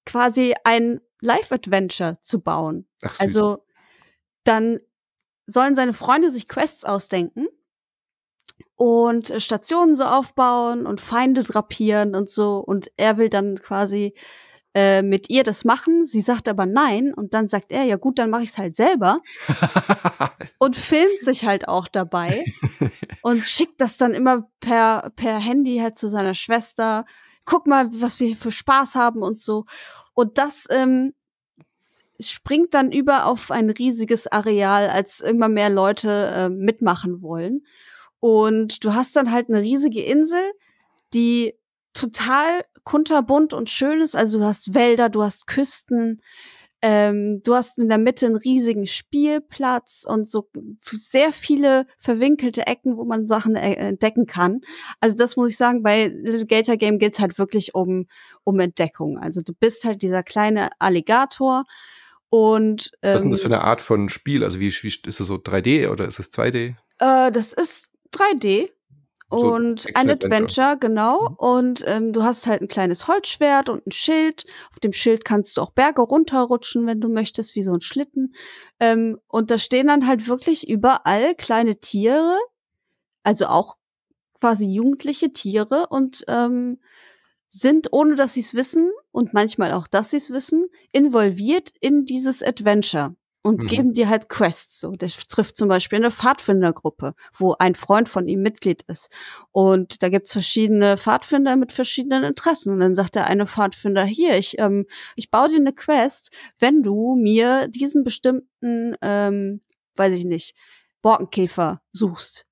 [0.04, 2.88] quasi ein Live-Adventure zu bauen.
[3.04, 3.64] Ach, also
[4.42, 4.78] dann
[5.46, 7.46] sollen seine Freunde sich Quests ausdenken
[8.74, 12.58] und Stationen so aufbauen und Feinde drapieren und so.
[12.58, 14.14] Und er will dann quasi
[14.74, 16.04] äh, mit ihr das machen.
[16.04, 18.76] Sie sagt aber nein und dann sagt er, ja gut, dann mache ich es halt
[18.76, 19.20] selber
[20.58, 22.44] und filmt sich halt auch dabei
[23.22, 27.04] und schickt das dann immer per, per Handy halt zu seiner Schwester.
[27.44, 29.64] Guck mal, was wir für Spaß haben und so.
[30.14, 31.12] Und das ähm,
[32.20, 37.66] springt dann über auf ein riesiges Areal, als immer mehr Leute äh, mitmachen wollen.
[38.20, 40.42] Und du hast dann halt eine riesige Insel,
[41.12, 41.54] die
[41.92, 44.16] total kunterbunt und schön ist.
[44.16, 46.20] Also du hast Wälder, du hast Küsten,
[46.84, 50.48] ähm, du hast in der Mitte einen riesigen Spielplatz und so
[50.90, 54.62] sehr viele verwinkelte Ecken, wo man Sachen e-, entdecken kann.
[55.00, 58.06] Also das muss ich sagen, bei Little Gator Game geht's halt wirklich um,
[58.42, 59.16] um Entdeckung.
[59.16, 61.64] Also du bist halt dieser kleine Alligator
[62.30, 64.42] und ähm, Was ist denn das für eine Art von Spiel?
[64.42, 66.74] Also wie, wie ist es so 3D oder ist es 2D?
[66.98, 68.70] Äh, das ist 3D
[69.32, 71.30] und so ein Adventure, genau.
[71.30, 71.34] Mhm.
[71.36, 74.44] Und ähm, du hast halt ein kleines Holzschwert und ein Schild.
[74.70, 78.34] Auf dem Schild kannst du auch Berge runterrutschen, wenn du möchtest, wie so ein Schlitten.
[78.80, 82.38] Ähm, und da stehen dann halt wirklich überall kleine Tiere,
[83.22, 83.76] also auch
[84.38, 86.80] quasi jugendliche Tiere und ähm,
[87.48, 92.04] sind, ohne dass sie es wissen und manchmal auch, dass sie es wissen, involviert in
[92.04, 93.66] dieses Adventure und mhm.
[93.66, 94.80] geben dir halt Quests.
[94.80, 99.10] So, der trifft zum Beispiel eine Pfadfindergruppe, wo ein Freund von ihm Mitglied ist.
[99.50, 102.72] Und da gibt's verschiedene Pfadfinder mit verschiedenen Interessen.
[102.72, 104.86] Und dann sagt der eine Pfadfinder, hier, ich, ähm,
[105.16, 109.60] ich baue dir eine Quest, wenn du mir diesen bestimmten, ähm,
[109.96, 110.54] weiß ich nicht,
[111.02, 112.46] Borkenkäfer suchst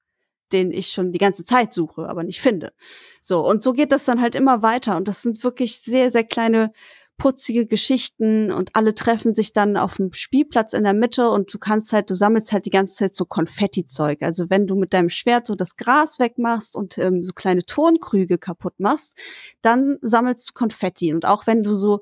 [0.53, 2.73] den ich schon die ganze Zeit suche, aber nicht finde.
[3.21, 4.97] So, und so geht das dann halt immer weiter.
[4.97, 6.73] Und das sind wirklich sehr, sehr kleine
[7.21, 11.59] putzige Geschichten und alle treffen sich dann auf dem Spielplatz in der Mitte und du
[11.59, 14.23] kannst halt, du sammelst halt die ganze Zeit so Konfetti-Zeug.
[14.23, 18.39] Also wenn du mit deinem Schwert so das Gras wegmachst und ähm, so kleine Tonkrüge
[18.39, 19.19] kaputt machst,
[19.61, 21.13] dann sammelst du Konfetti.
[21.13, 22.01] Und auch wenn du so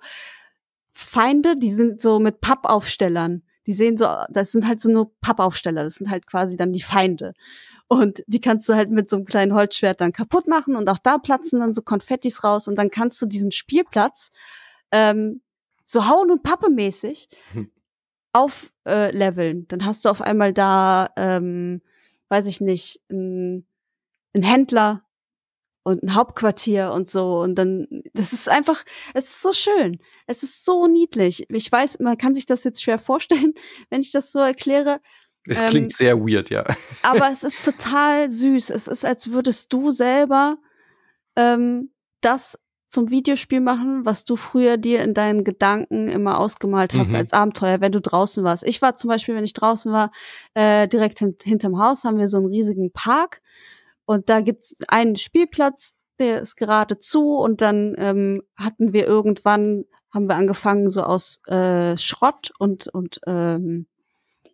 [0.95, 5.83] Feinde, die sind so mit Pappaufstellern, die sehen so, das sind halt so nur Pappaufsteller,
[5.83, 7.35] das sind halt quasi dann die Feinde.
[7.89, 10.99] Und die kannst du halt mit so einem kleinen Holzschwert dann kaputt machen und auch
[10.99, 14.31] da platzen dann so Konfettis raus und dann kannst du diesen Spielplatz
[14.93, 15.43] ähm,
[15.84, 17.70] so Hauen und Pappe mäßig hm.
[18.32, 19.62] aufleveln.
[19.62, 21.80] Äh, Dann hast du auf einmal da, ähm,
[22.28, 23.66] weiß ich nicht, ein,
[24.34, 25.05] ein Händler
[25.89, 27.41] und ein Hauptquartier und so.
[27.41, 28.84] Und dann, das ist einfach,
[29.14, 29.99] es ist so schön.
[30.26, 31.47] Es ist so niedlich.
[31.49, 33.55] Ich weiß, man kann sich das jetzt schwer vorstellen,
[33.91, 35.01] wenn ich das so erkläre.
[35.45, 36.64] Es ähm, klingt sehr weird, ja.
[37.03, 38.68] Aber es ist total süß.
[38.68, 40.59] Es ist, als würdest du selber
[41.36, 42.59] ähm, das
[42.89, 47.16] zum Videospiel machen, was du früher dir in deinen Gedanken immer ausgemalt hast mhm.
[47.16, 48.66] als Abenteuer, wenn du draußen warst.
[48.66, 50.11] Ich war zum Beispiel, wenn ich draußen war,
[50.55, 53.43] äh, direkt hint hinterm Haus haben wir so einen riesigen Park
[54.07, 59.84] und da gibt's einen Spielplatz, der ist gerade zu und dann ähm, hatten wir irgendwann,
[60.12, 63.86] haben wir angefangen so aus äh, Schrott und und ähm,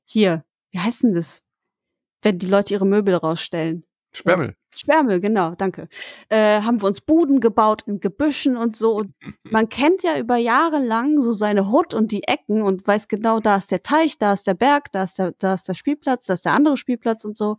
[0.04, 1.42] hier, wie heißt denn das,
[2.22, 3.84] wenn die Leute ihre Möbel rausstellen?
[4.14, 4.54] Sperrmüll.
[4.70, 5.88] Sperrmüll, genau, danke.
[6.28, 8.94] Äh, haben wir uns Buden gebaut in Gebüschen und so.
[8.94, 13.08] Und man kennt ja über Jahre lang so seine Hut und die Ecken und weiß
[13.08, 15.74] genau, da ist der Teich, da ist der Berg, da ist der, da ist der
[15.74, 17.56] Spielplatz, da ist der andere Spielplatz und so.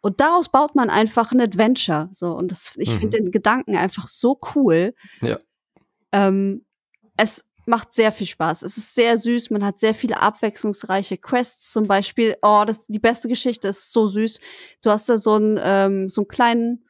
[0.00, 2.08] Und daraus baut man einfach ein Adventure.
[2.12, 2.32] So.
[2.32, 2.98] Und das, ich mhm.
[2.98, 4.94] finde den Gedanken einfach so cool.
[5.22, 5.38] Ja.
[6.12, 6.64] Ähm,
[7.16, 8.62] es macht sehr viel Spaß.
[8.62, 9.50] Es ist sehr süß.
[9.50, 11.70] Man hat sehr viele abwechslungsreiche Quests.
[11.70, 14.40] Zum Beispiel, oh, das, die beste Geschichte ist so süß.
[14.82, 16.84] Du hast da so einen, ähm, so einen kleinen,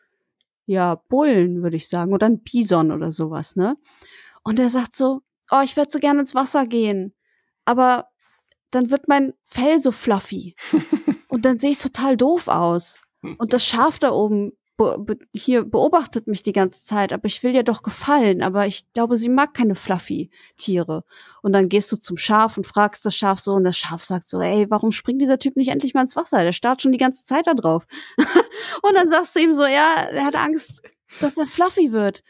[0.66, 3.76] ja, Bullen, würde ich sagen, oder ein Bison oder sowas, ne?
[4.42, 7.14] Und er sagt so, oh, ich würde so gerne ins Wasser gehen.
[7.64, 8.08] Aber
[8.70, 10.54] dann wird mein Fell so fluffy.
[11.28, 13.00] und dann sehe ich total doof aus.
[13.38, 17.42] Und das Schaf da oben be be hier beobachtet mich die ganze Zeit, aber ich
[17.42, 21.04] will ihr doch gefallen, aber ich glaube, sie mag keine Fluffy-Tiere.
[21.42, 24.28] Und dann gehst du zum Schaf und fragst das Schaf so und das Schaf sagt
[24.28, 26.42] so, ey, warum springt dieser Typ nicht endlich mal ins Wasser?
[26.44, 27.86] Der starrt schon die ganze Zeit da drauf.
[28.82, 30.82] und dann sagst du ihm so, ja, er hat Angst,
[31.20, 32.22] dass er Fluffy wird.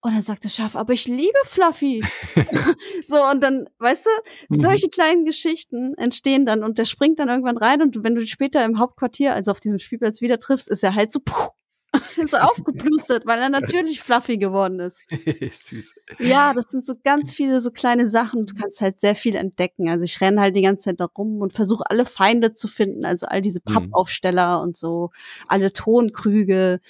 [0.00, 2.02] Und dann sagt das Schaf, aber ich liebe Fluffy.
[3.04, 4.62] so, und dann, weißt du, mhm.
[4.62, 8.26] solche kleinen Geschichten entstehen dann und der springt dann irgendwann rein und wenn du ihn
[8.26, 11.50] später im Hauptquartier, also auf diesem Spielplatz wieder triffst, ist er halt so, puh,
[12.26, 15.02] so aufgeplustert, weil er natürlich fluffy geworden ist.
[15.68, 15.94] Süß.
[16.18, 18.46] Ja, das sind so ganz viele so kleine Sachen.
[18.46, 19.88] Du kannst halt sehr viel entdecken.
[19.88, 23.04] Also ich renne halt die ganze Zeit da rum und versuche alle Feinde zu finden.
[23.04, 23.74] Also all diese mhm.
[23.74, 25.10] Pappaufsteller und so,
[25.48, 26.80] alle Tonkrüge.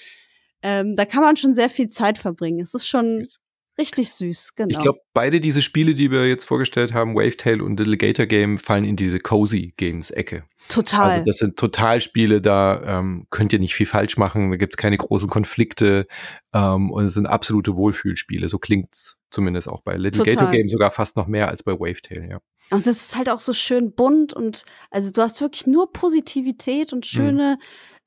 [0.61, 2.61] Ähm, da kann man schon sehr viel Zeit verbringen.
[2.61, 3.42] Es ist schon süß.
[3.77, 4.69] Richtig süß, genau.
[4.69, 8.57] Ich glaube, beide diese Spiele, die wir jetzt vorgestellt haben, Wavetail und Little Gator Game,
[8.57, 10.43] fallen in diese Cozy Games Ecke.
[10.69, 11.11] Total.
[11.11, 14.77] Also das sind Totalspiele, da ähm, könnt ihr nicht viel falsch machen, da gibt es
[14.77, 16.07] keine großen Konflikte
[16.53, 18.47] ähm, und es sind absolute Wohlfühlspiele.
[18.47, 20.35] So klingt's zumindest auch bei Little Total.
[20.35, 22.39] Gator Game sogar fast noch mehr als bei Wavetail, ja.
[22.69, 26.93] Und das ist halt auch so schön bunt und also du hast wirklich nur Positivität
[26.93, 27.03] und mhm.
[27.03, 27.57] schöne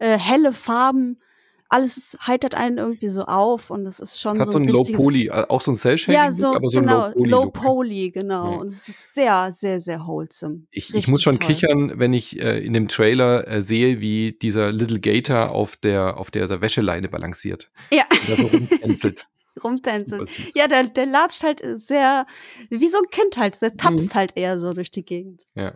[0.00, 0.06] mhm.
[0.06, 1.20] äh, helle Farben
[1.68, 4.68] alles heitert einen irgendwie so auf und es ist schon es hat so ein, ein
[4.68, 7.14] Low Poly, äh, auch so ein Cell Shading, ja, so, aber so genau, ein Low
[7.14, 8.52] Poly, Low Poly genau.
[8.52, 8.58] Ja.
[8.58, 10.62] Und es ist sehr, sehr, sehr wholesome.
[10.70, 11.48] Ich, ich muss schon toll.
[11.48, 16.18] kichern, wenn ich äh, in dem Trailer äh, sehe, wie dieser Little Gator auf der
[16.18, 17.70] auf der, der Wäscheleine balanciert.
[17.90, 18.04] Ja.
[18.28, 19.26] Und so rumtänzelt.
[19.64, 20.54] rumtänzelt.
[20.54, 22.26] Ja, der, der latscht halt sehr,
[22.70, 24.18] wie so ein Kind halt, der tapst mhm.
[24.18, 25.44] halt eher so durch die Gegend.
[25.54, 25.72] Ja.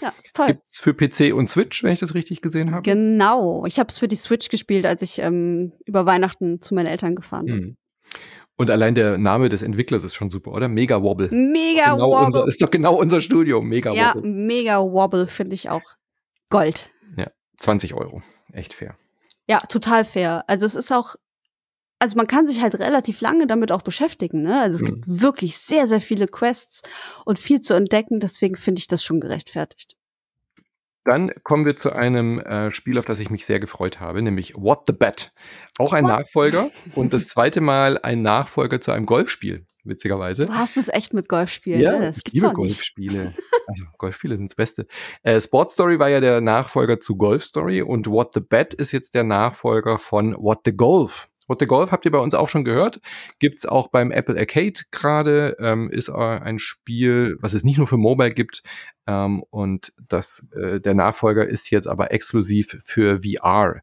[0.00, 0.48] Ja, ist toll.
[0.48, 2.82] Gibt's für PC und Switch, wenn ich das richtig gesehen habe?
[2.82, 3.66] Genau.
[3.66, 7.14] Ich habe es für die Switch gespielt, als ich ähm, über Weihnachten zu meinen Eltern
[7.14, 7.56] gefahren bin.
[7.56, 7.76] Mhm.
[8.58, 10.68] Und allein der Name des Entwicklers ist schon super, oder?
[10.68, 11.28] Mega Wobble.
[11.30, 12.24] Mega genau Wobble.
[12.26, 13.60] Unser, ist doch genau unser Studio.
[13.60, 14.30] Mega ja, Wobble.
[14.30, 15.82] Ja, Mega Wobble finde ich auch
[16.48, 16.90] Gold.
[17.18, 18.22] Ja, 20 Euro.
[18.52, 18.96] Echt fair.
[19.46, 20.44] Ja, total fair.
[20.46, 21.16] Also es ist auch
[21.98, 24.42] also man kann sich halt relativ lange damit auch beschäftigen.
[24.42, 24.60] Ne?
[24.60, 24.86] Also es mhm.
[24.86, 26.82] gibt wirklich sehr, sehr viele Quests
[27.24, 28.20] und viel zu entdecken.
[28.20, 29.96] Deswegen finde ich das schon gerechtfertigt.
[31.04, 34.54] Dann kommen wir zu einem äh, Spiel, auf das ich mich sehr gefreut habe, nämlich
[34.56, 35.32] What the Bet.
[35.78, 36.10] Auch ein What?
[36.10, 40.46] Nachfolger und das zweite Mal ein Nachfolger zu einem Golfspiel, witzigerweise.
[40.46, 42.06] Du hast es echt mit Golfspielen, ja, ne?
[42.06, 43.34] Das gibt's liebe Golfspiele.
[43.68, 44.88] also Golfspiele sind das Beste.
[45.22, 48.90] Äh, Sport Story war ja der Nachfolger zu Golf Story und What the Bet ist
[48.90, 51.28] jetzt der Nachfolger von What the Golf.
[51.46, 53.00] What the Golf habt ihr bei uns auch schon gehört.
[53.38, 55.56] Gibt's auch beim Apple Arcade gerade.
[55.60, 58.62] Ähm, ist ein Spiel, was es nicht nur für Mobile gibt.
[59.06, 63.82] Ähm, und das, äh, der Nachfolger ist jetzt aber exklusiv für VR.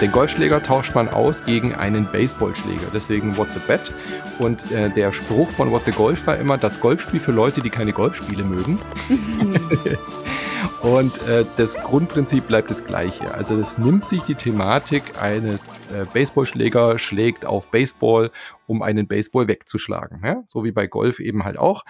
[0.00, 2.88] Den Golfschläger tauscht man aus gegen einen Baseballschläger.
[2.92, 3.92] Deswegen What the Bet.
[4.38, 7.70] Und äh, der Spruch von What the Golf war immer, das Golfspiel für Leute, die
[7.70, 8.78] keine Golfspiele mögen.
[10.82, 13.32] Und äh, das Grundprinzip bleibt das gleiche.
[13.32, 18.30] Also es nimmt sich die Thematik eines äh, Baseballschläger schlägt auf Baseball,
[18.66, 20.20] um einen Baseball wegzuschlagen.
[20.22, 20.42] Ja?
[20.46, 21.84] So wie bei Golf eben halt auch.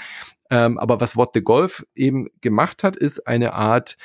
[0.49, 3.97] Ähm, aber was What the Golf eben gemacht hat, ist eine Art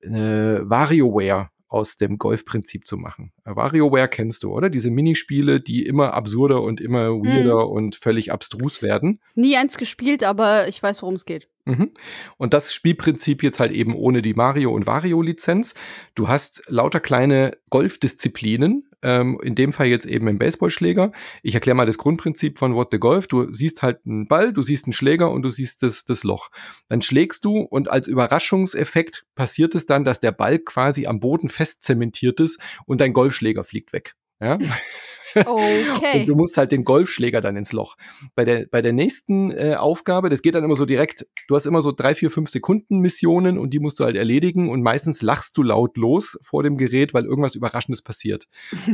[0.00, 3.32] äh, WarioWare aus dem Golfprinzip zu machen.
[3.44, 4.70] WarioWare kennst du, oder?
[4.70, 7.72] Diese Minispiele, die immer absurder und immer weirder mhm.
[7.72, 9.20] und völlig abstrus werden.
[9.34, 11.48] Nie eins gespielt, aber ich weiß, worum es geht.
[11.64, 11.90] Mhm.
[12.36, 15.74] Und das Spielprinzip jetzt halt eben ohne die Mario- und Wario-Lizenz.
[16.14, 21.12] Du hast lauter kleine Golfdisziplinen, ähm, in dem Fall jetzt eben im Baseballschläger.
[21.42, 23.26] Ich erkläre mal das Grundprinzip von What the Golf.
[23.26, 26.50] Du siehst halt einen Ball, du siehst einen Schläger und du siehst das, das Loch.
[26.88, 31.48] Dann schlägst du und als Überraschungseffekt passiert es dann, dass der Ball quasi am Boden
[31.48, 34.14] fest zementiert ist und dein Golfschläger fliegt weg.
[34.40, 34.58] Ja?
[35.34, 36.20] Okay.
[36.20, 37.96] Und du musst halt den Golfschläger dann ins Loch.
[38.34, 41.66] Bei der, bei der nächsten äh, Aufgabe, das geht dann immer so direkt, du hast
[41.66, 45.22] immer so drei, vier, fünf Sekunden Missionen und die musst du halt erledigen und meistens
[45.22, 48.46] lachst du laut los vor dem Gerät, weil irgendwas Überraschendes passiert.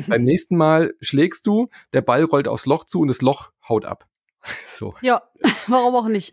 [0.06, 3.84] Beim nächsten Mal schlägst du, der Ball rollt aufs Loch zu und das Loch haut
[3.84, 4.06] ab.
[4.66, 4.94] So.
[5.02, 5.22] Ja,
[5.66, 6.30] warum auch nicht?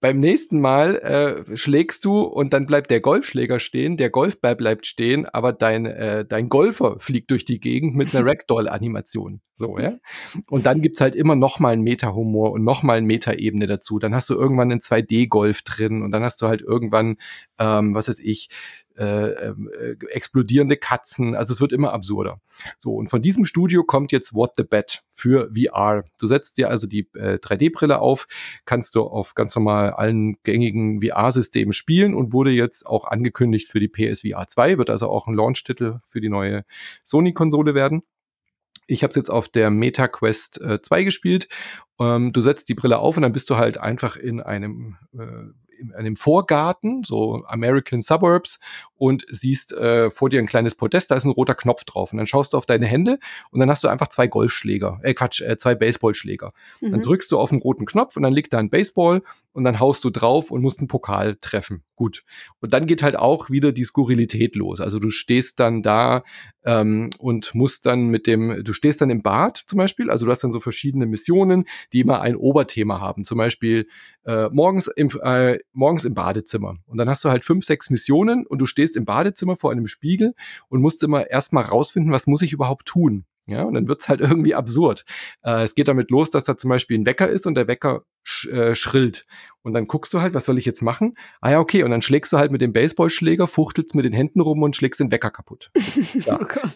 [0.00, 4.86] Beim nächsten Mal äh, schlägst du und dann bleibt der Golfschläger stehen, der Golfball bleibt
[4.86, 9.40] stehen, aber dein, äh, dein Golfer fliegt durch die Gegend mit einer Ragdoll-Animation.
[9.54, 9.94] So, ja.
[10.50, 13.98] Und dann gibt's halt immer noch mal einen Meta-Humor und noch mal eine Meta-Ebene dazu.
[13.98, 17.16] Dann hast du irgendwann einen 2D-Golf drin und dann hast du halt irgendwann,
[17.58, 18.48] ähm, was weiß ich,
[18.96, 21.34] äh, ähm, äh, explodierende Katzen.
[21.34, 22.40] Also es wird immer absurder.
[22.78, 26.04] So, und von diesem Studio kommt jetzt What the Bet für VR.
[26.18, 28.26] Du setzt dir also die äh, 3D-Brille auf,
[28.64, 33.80] kannst du auf ganz normal allen gängigen VR-Systemen spielen und wurde jetzt auch angekündigt für
[33.80, 36.64] die PSVR 2, wird also auch ein Launch-Titel für die neue
[37.04, 38.02] Sony-Konsole werden.
[38.86, 41.48] Ich habe es jetzt auf der Meta Quest äh, 2 gespielt.
[41.98, 45.52] Ähm, du setzt die Brille auf und dann bist du halt einfach in einem äh,
[45.96, 48.58] an dem Vorgarten, so American Suburbs,
[49.02, 52.12] und siehst äh, vor dir ein kleines Podest, da ist ein roter Knopf drauf.
[52.12, 53.18] Und dann schaust du auf deine Hände
[53.50, 56.52] und dann hast du einfach zwei Golfschläger, äh Quatsch, äh, zwei Baseballschläger.
[56.80, 56.92] Mhm.
[56.92, 59.22] Dann drückst du auf den roten Knopf und dann liegt da ein Baseball
[59.52, 61.82] und dann haust du drauf und musst einen Pokal treffen.
[61.96, 62.24] Gut.
[62.60, 64.80] Und dann geht halt auch wieder die Skurrilität los.
[64.80, 66.24] Also du stehst dann da
[66.64, 70.32] ähm, und musst dann mit dem, du stehst dann im Bad zum Beispiel, also du
[70.32, 73.24] hast dann so verschiedene Missionen, die immer ein Oberthema haben.
[73.24, 73.88] Zum Beispiel
[74.24, 76.76] äh, morgens, im, äh, morgens im Badezimmer.
[76.86, 79.86] Und dann hast du halt fünf, sechs Missionen und du stehst im Badezimmer vor einem
[79.86, 80.34] Spiegel
[80.68, 83.24] und musst immer erstmal rausfinden, was muss ich überhaupt tun.
[83.46, 85.04] Ja, und dann wird's halt irgendwie absurd.
[85.42, 88.04] Äh, es geht damit los, dass da zum Beispiel ein Wecker ist und der Wecker
[88.22, 89.26] sch äh, schrillt.
[89.62, 91.16] Und dann guckst du halt, was soll ich jetzt machen?
[91.40, 91.82] Ah ja, okay.
[91.82, 95.00] Und dann schlägst du halt mit dem Baseballschläger, fuchtelst mit den Händen rum und schlägst
[95.00, 95.70] den Wecker kaputt.
[96.14, 96.38] Ja.
[96.40, 96.68] oh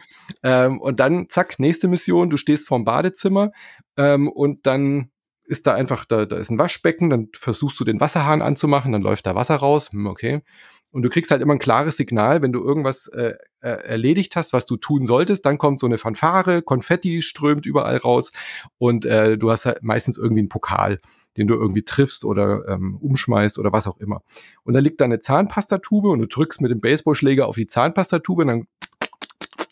[0.43, 3.53] ähm, und dann, zack, nächste Mission, du stehst vorm Badezimmer
[3.97, 5.11] ähm, und dann
[5.47, 9.03] ist da einfach, da, da ist ein Waschbecken, dann versuchst du den Wasserhahn anzumachen, dann
[9.03, 10.43] läuft da Wasser raus, hm, okay.
[10.91, 14.53] Und du kriegst halt immer ein klares Signal, wenn du irgendwas äh, äh, erledigt hast,
[14.53, 18.33] was du tun solltest, dann kommt so eine Fanfare, Konfetti strömt überall raus
[18.79, 21.01] und äh, du hast halt meistens irgendwie einen Pokal,
[21.37, 24.23] den du irgendwie triffst oder ähm, umschmeißt oder was auch immer.
[24.65, 28.43] Und dann liegt da eine Zahnpastatube und du drückst mit dem Baseballschläger auf die Zahnpastatube
[28.43, 28.67] und dann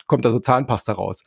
[0.06, 1.22] kommt da so Zahnpasta raus.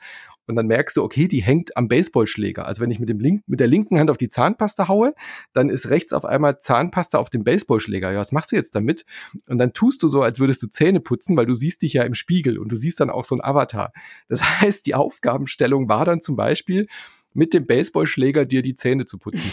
[0.48, 2.66] Und dann merkst du, okay, die hängt am Baseballschläger.
[2.66, 5.14] Also wenn ich mit, dem Link, mit der linken Hand auf die Zahnpasta haue,
[5.54, 8.12] dann ist rechts auf einmal Zahnpasta auf dem Baseballschläger.
[8.12, 9.06] Ja, was machst du jetzt damit?
[9.48, 12.04] Und dann tust du so, als würdest du Zähne putzen, weil du siehst dich ja
[12.04, 13.92] im Spiegel und du siehst dann auch so ein Avatar.
[14.30, 16.88] Das heißt, die Aufgabenstellung war dann zum Beispiel,
[17.34, 19.52] mit dem Baseballschläger dir die Zähne zu putzen.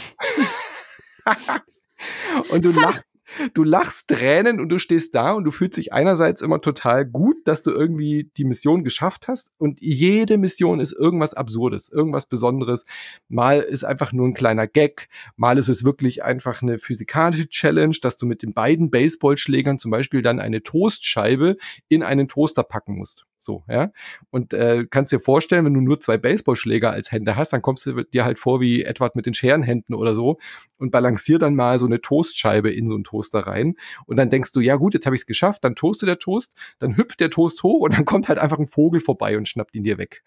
[2.49, 3.14] und du lachst
[3.55, 7.37] du lachst Tränen und du stehst da und du fühlst dich einerseits immer total gut,
[7.45, 12.85] dass du irgendwie die Mission geschafft hast und jede Mission ist irgendwas Absurdes, irgendwas Besonderes.
[13.29, 17.97] Mal ist einfach nur ein kleiner Gag, mal ist es wirklich einfach eine physikalische Challenge,
[18.01, 21.57] dass du mit den beiden Baseballschlägern zum Beispiel dann eine Toastscheibe
[21.89, 23.27] in einen Toaster packen musst.
[23.45, 23.93] So, ja.
[24.31, 27.85] Und äh, kannst dir vorstellen, wenn du nur zwei Baseballschläger als Hände hast, dann kommst
[27.85, 30.39] du dir halt vor wie Edward mit den Scherenhänden oder so
[30.79, 33.75] und balancier dann mal so eine Toastscheibe in so einen Toaster rein.
[34.07, 36.55] Und dann denkst du, ja gut, jetzt habe ich es geschafft, dann toaste der Toast,
[36.79, 39.77] dann hüpft der Toast hoch und dann kommt halt einfach ein Vogel vorbei und schnappt
[39.77, 40.23] ihn dir weg.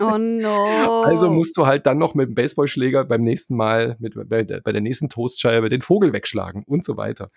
[0.00, 1.02] Oh no.
[1.02, 4.72] Also musst du halt dann noch mit dem Baseballschläger beim nächsten Mal, mit, bei, bei
[4.72, 7.30] der nächsten Toastscheibe den Vogel wegschlagen und so weiter.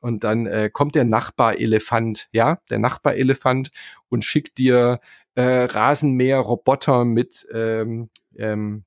[0.00, 3.70] Und dann äh, kommt der Nachbarelefant, ja, der Nachbarelefant
[4.08, 5.00] und schickt dir
[5.34, 8.84] äh, Rasenmäher-Roboter mit, ähm, ähm,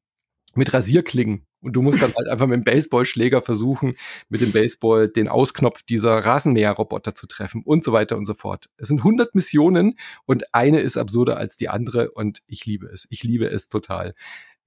[0.56, 1.46] mit Rasierklingen.
[1.62, 3.96] Und du musst dann halt einfach mit dem Baseballschläger versuchen,
[4.30, 8.70] mit dem Baseball den Ausknopf dieser Rasenmäher-Roboter zu treffen und so weiter und so fort.
[8.78, 9.96] Es sind 100 Missionen
[10.26, 13.08] und eine ist absurder als die andere und ich liebe es.
[13.10, 14.16] Ich liebe es total.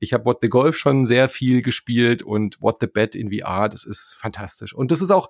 [0.01, 3.69] Ich habe What the Golf schon sehr viel gespielt und What the Bet in VR,
[3.69, 4.75] das ist fantastisch.
[4.75, 5.29] Und das ist auch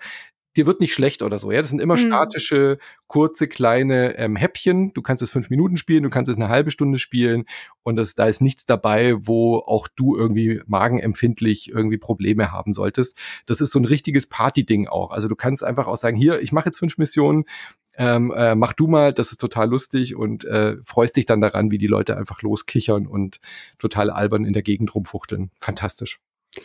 [0.57, 1.51] dir wird nicht schlecht oder so.
[1.51, 2.07] Ja, das sind immer mhm.
[2.07, 4.93] statische, kurze, kleine ähm, Häppchen.
[4.93, 7.45] Du kannst es fünf Minuten spielen, du kannst es eine halbe Stunde spielen
[7.83, 13.21] und das, da ist nichts dabei, wo auch du irgendwie magenempfindlich irgendwie Probleme haben solltest.
[13.47, 15.11] Das ist so ein richtiges Party-Ding auch.
[15.11, 17.45] Also du kannst einfach auch sagen, hier, ich mache jetzt fünf Missionen,
[17.97, 21.71] ähm, äh, mach du mal, das ist total lustig und äh, freust dich dann daran,
[21.71, 23.39] wie die Leute einfach loskichern und
[23.79, 25.51] total albern in der Gegend rumfuchteln.
[25.59, 26.19] Fantastisch.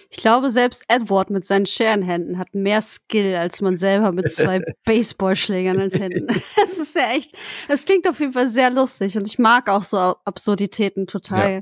[0.09, 4.61] Ich glaube, selbst Edward mit seinen Scherenhänden hat mehr Skill als man selber mit zwei
[4.85, 6.27] Baseballschlägern als Händen.
[6.63, 7.33] Es ist ja echt,
[7.67, 11.61] es klingt auf jeden Fall sehr lustig und ich mag auch so Absurditäten total ja.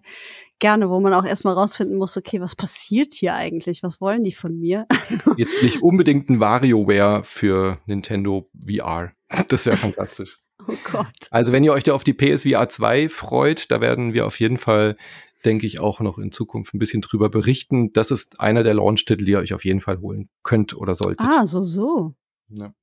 [0.59, 3.83] gerne, wo man auch erstmal rausfinden muss, okay, was passiert hier eigentlich?
[3.83, 4.87] Was wollen die von mir?
[5.37, 9.11] Jetzt nicht unbedingt ein WarioWare für Nintendo VR.
[9.47, 10.39] Das wäre fantastisch.
[10.67, 11.07] Oh Gott.
[11.29, 14.57] Also wenn ihr euch da auf die PSVR 2 freut, da werden wir auf jeden
[14.57, 14.97] Fall
[15.45, 17.93] denke ich, auch noch in Zukunft ein bisschen drüber berichten.
[17.93, 21.25] Das ist einer der Launch-Titel, die ihr euch auf jeden Fall holen könnt oder solltet.
[21.25, 22.13] Ah, so, so.
[22.49, 22.73] Ja.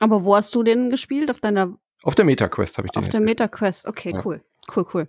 [0.00, 1.30] Aber wo hast du den gespielt?
[1.30, 1.78] Auf deiner.
[2.02, 3.02] Auf der MetaQuest habe ich den.
[3.02, 4.24] Auf der MetaQuest, okay, ja.
[4.24, 4.42] cool.
[4.74, 5.08] Cool, cool.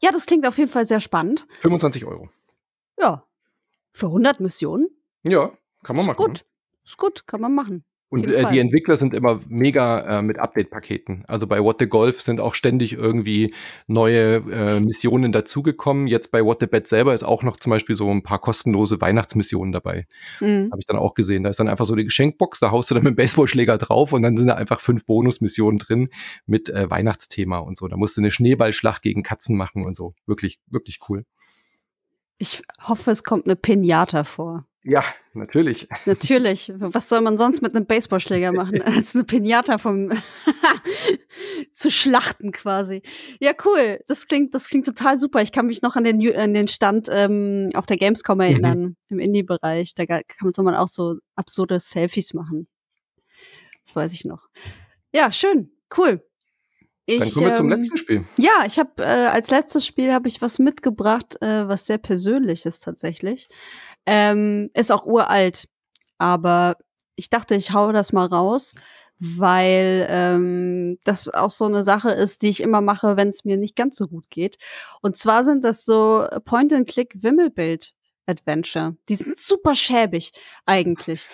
[0.00, 1.46] Ja, das klingt auf jeden Fall sehr spannend.
[1.60, 2.28] 25 Euro.
[2.98, 3.24] Ja.
[3.92, 4.88] Für 100 Missionen?
[5.22, 6.16] Ja, kann man ist machen.
[6.16, 6.44] Gut.
[6.84, 7.84] Ist gut, kann man machen.
[8.12, 11.24] Und äh, die Entwickler sind immer mega äh, mit Update-Paketen.
[11.28, 13.54] Also bei What the Golf sind auch ständig irgendwie
[13.86, 16.08] neue äh, Missionen dazugekommen.
[16.08, 19.00] Jetzt bei What the Bet selber ist auch noch zum Beispiel so ein paar kostenlose
[19.00, 20.06] Weihnachtsmissionen dabei.
[20.40, 20.68] Mhm.
[20.70, 21.42] Habe ich dann auch gesehen.
[21.42, 24.12] Da ist dann einfach so eine Geschenkbox, da haust du dann mit dem Baseballschläger drauf
[24.12, 26.10] und dann sind da einfach fünf Bonusmissionen drin
[26.44, 27.88] mit äh, Weihnachtsthema und so.
[27.88, 30.12] Da musst du eine Schneeballschlacht gegen Katzen machen und so.
[30.26, 31.24] Wirklich, wirklich cool.
[32.36, 34.66] Ich hoffe, es kommt eine Pinata vor.
[34.84, 35.86] Ja, natürlich.
[36.06, 36.72] Natürlich.
[36.76, 40.10] Was soll man sonst mit einem Baseballschläger machen, als eine Pinata vom
[41.72, 43.02] zu schlachten quasi.
[43.40, 44.00] Ja, cool.
[44.08, 45.40] Das klingt, das klingt total super.
[45.40, 48.42] Ich kann mich noch an den, an den Stand ähm, auf der Gamescom mhm.
[48.42, 48.96] erinnern, mhm.
[49.08, 49.94] im Indie-Bereich.
[49.94, 52.66] Da kann man auch so absurde Selfies machen.
[53.84, 54.48] Das weiß ich noch.
[55.12, 55.70] Ja, schön.
[55.96, 56.22] Cool.
[57.06, 58.24] Ich, Dann kommen wir ähm, zum letzten Spiel.
[58.36, 62.64] Ja, ich habe äh, als letztes Spiel habe ich was mitgebracht, äh, was sehr persönlich
[62.64, 63.48] ist tatsächlich.
[64.06, 65.68] Ähm, ist auch uralt,
[66.18, 66.76] aber
[67.16, 68.74] ich dachte, ich hau das mal raus,
[69.18, 73.56] weil ähm, das auch so eine Sache ist, die ich immer mache, wenn es mir
[73.56, 74.56] nicht ganz so gut geht.
[75.00, 77.94] Und zwar sind das so Point-and-Click-Wimmelbild
[78.26, 78.96] Adventure.
[79.08, 80.32] Die sind super schäbig
[80.66, 81.26] eigentlich.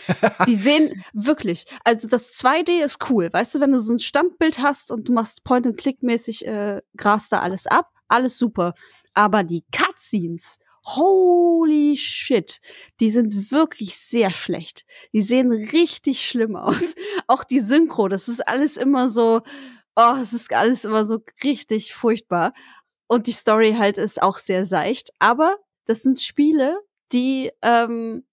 [0.46, 3.28] Die sehen wirklich, also das 2D ist cool.
[3.32, 7.40] Weißt du, wenn du so ein Standbild hast und du machst Point-and-Click-mäßig, äh, grast da
[7.40, 8.74] alles ab, alles super.
[9.14, 10.58] Aber die Cutscenes,
[10.96, 12.60] holy shit,
[13.00, 14.84] die sind wirklich sehr schlecht.
[15.12, 16.94] Die sehen richtig schlimm aus.
[17.26, 19.42] Auch die Synchro, das ist alles immer so,
[19.96, 22.54] oh, es ist alles immer so richtig furchtbar.
[23.08, 25.10] Und die Story halt ist auch sehr seicht.
[25.18, 25.56] Aber
[25.88, 26.78] das sind Spiele,
[27.12, 28.24] die, ähm,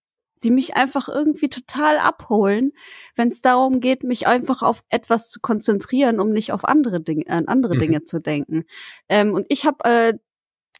[0.43, 2.71] die mich einfach irgendwie total abholen,
[3.15, 7.27] wenn es darum geht, mich einfach auf etwas zu konzentrieren, um nicht auf andere Dinge,
[7.27, 7.79] an andere mhm.
[7.79, 8.65] Dinge zu denken.
[9.09, 10.13] Ähm, und ich habe äh,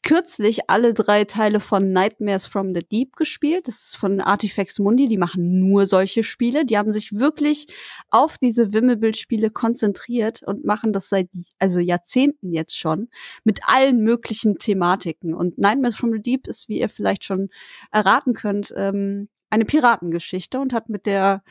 [0.05, 3.67] kürzlich alle drei Teile von Nightmares from the Deep gespielt.
[3.67, 5.07] Das ist von Artifacts Mundi.
[5.07, 6.63] Die machen nur solche Spiele.
[6.63, 7.65] Die haben sich wirklich
[8.11, 11.27] auf diese Wimmelbildspiele konzentriert und machen das seit
[11.57, 13.09] also Jahrzehnten jetzt schon
[13.43, 15.33] mit allen möglichen Thematiken.
[15.33, 17.49] Und Nightmares from the Deep ist, wie ihr vielleicht schon
[17.91, 21.43] erraten könnt, ähm, eine Piratengeschichte und hat mit der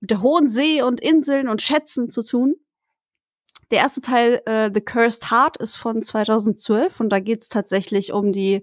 [0.00, 2.54] mit der hohen See und Inseln und Schätzen zu tun.
[3.70, 8.12] Der erste Teil, äh, The Cursed Heart, ist von 2012 und da geht es tatsächlich
[8.12, 8.62] um die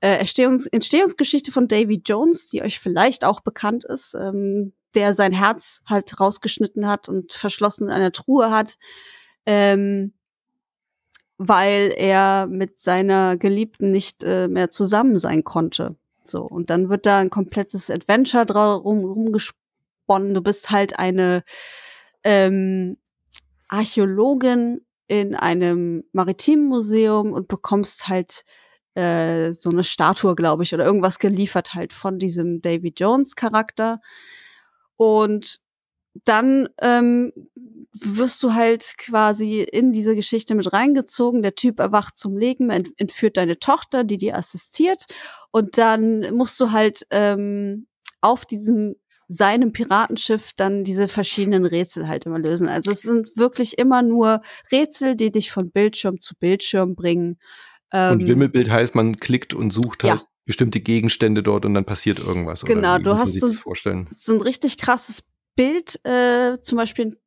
[0.00, 5.32] äh, Entstehungs Entstehungsgeschichte von Davy Jones, die euch vielleicht auch bekannt ist, ähm, der sein
[5.32, 8.78] Herz halt rausgeschnitten hat und verschlossen in einer Truhe hat,
[9.46, 10.12] ähm,
[11.38, 15.96] weil er mit seiner Geliebten nicht äh, mehr zusammen sein konnte.
[16.24, 20.34] So, und dann wird da ein komplettes Adventure drum rumgesponnen.
[20.34, 21.42] Du bist halt eine
[22.24, 22.96] ähm,
[23.72, 28.44] Archäologin in einem maritimen Museum und bekommst halt
[28.94, 34.00] äh, so eine Statue, glaube ich, oder irgendwas geliefert halt von diesem Davy Jones Charakter.
[34.96, 35.60] Und
[36.24, 37.32] dann ähm,
[37.92, 41.42] wirst du halt quasi in diese Geschichte mit reingezogen.
[41.42, 45.06] Der Typ erwacht zum Leben, ent entführt deine Tochter, die dir assistiert.
[45.50, 47.86] Und dann musst du halt ähm,
[48.20, 48.96] auf diesem
[49.32, 52.68] seinem Piratenschiff dann diese verschiedenen Rätsel halt immer lösen.
[52.68, 57.38] Also es sind wirklich immer nur Rätsel, die dich von Bildschirm zu Bildschirm bringen.
[57.92, 60.26] Ähm, und Wimmelbild heißt, man klickt und sucht halt ja.
[60.44, 62.64] bestimmte Gegenstände dort und dann passiert irgendwas.
[62.64, 65.24] Genau, du hast so, so, ein richtig krasses
[65.56, 67.18] Bild, äh, zum Beispiel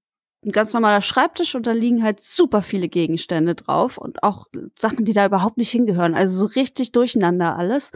[0.45, 4.45] ein ganz normaler Schreibtisch und da liegen halt super viele Gegenstände drauf und auch
[4.77, 6.13] Sachen, die da überhaupt nicht hingehören.
[6.13, 7.91] Also so richtig durcheinander alles.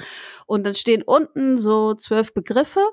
[0.48, 2.84] Und dann stehen unten so zwölf Begriffe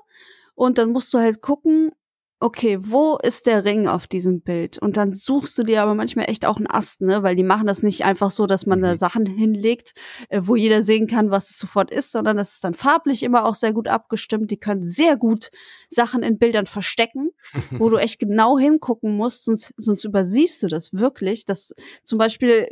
[0.57, 1.91] und dann musst du halt gucken,
[2.39, 4.79] okay, wo ist der Ring auf diesem Bild?
[4.79, 7.21] Und dann suchst du dir aber manchmal echt auch einen Ast, ne?
[7.21, 8.97] Weil die machen das nicht einfach so, dass man da mhm.
[8.97, 9.93] Sachen hinlegt,
[10.29, 13.45] äh, wo jeder sehen kann, was es sofort ist, sondern das ist dann farblich immer
[13.45, 14.49] auch sehr gut abgestimmt.
[14.49, 15.51] Die können sehr gut
[15.89, 17.29] Sachen in Bildern verstecken,
[17.69, 21.45] wo du echt genau hingucken musst, sonst, sonst übersiehst du das wirklich.
[21.45, 22.67] Das zum Beispiel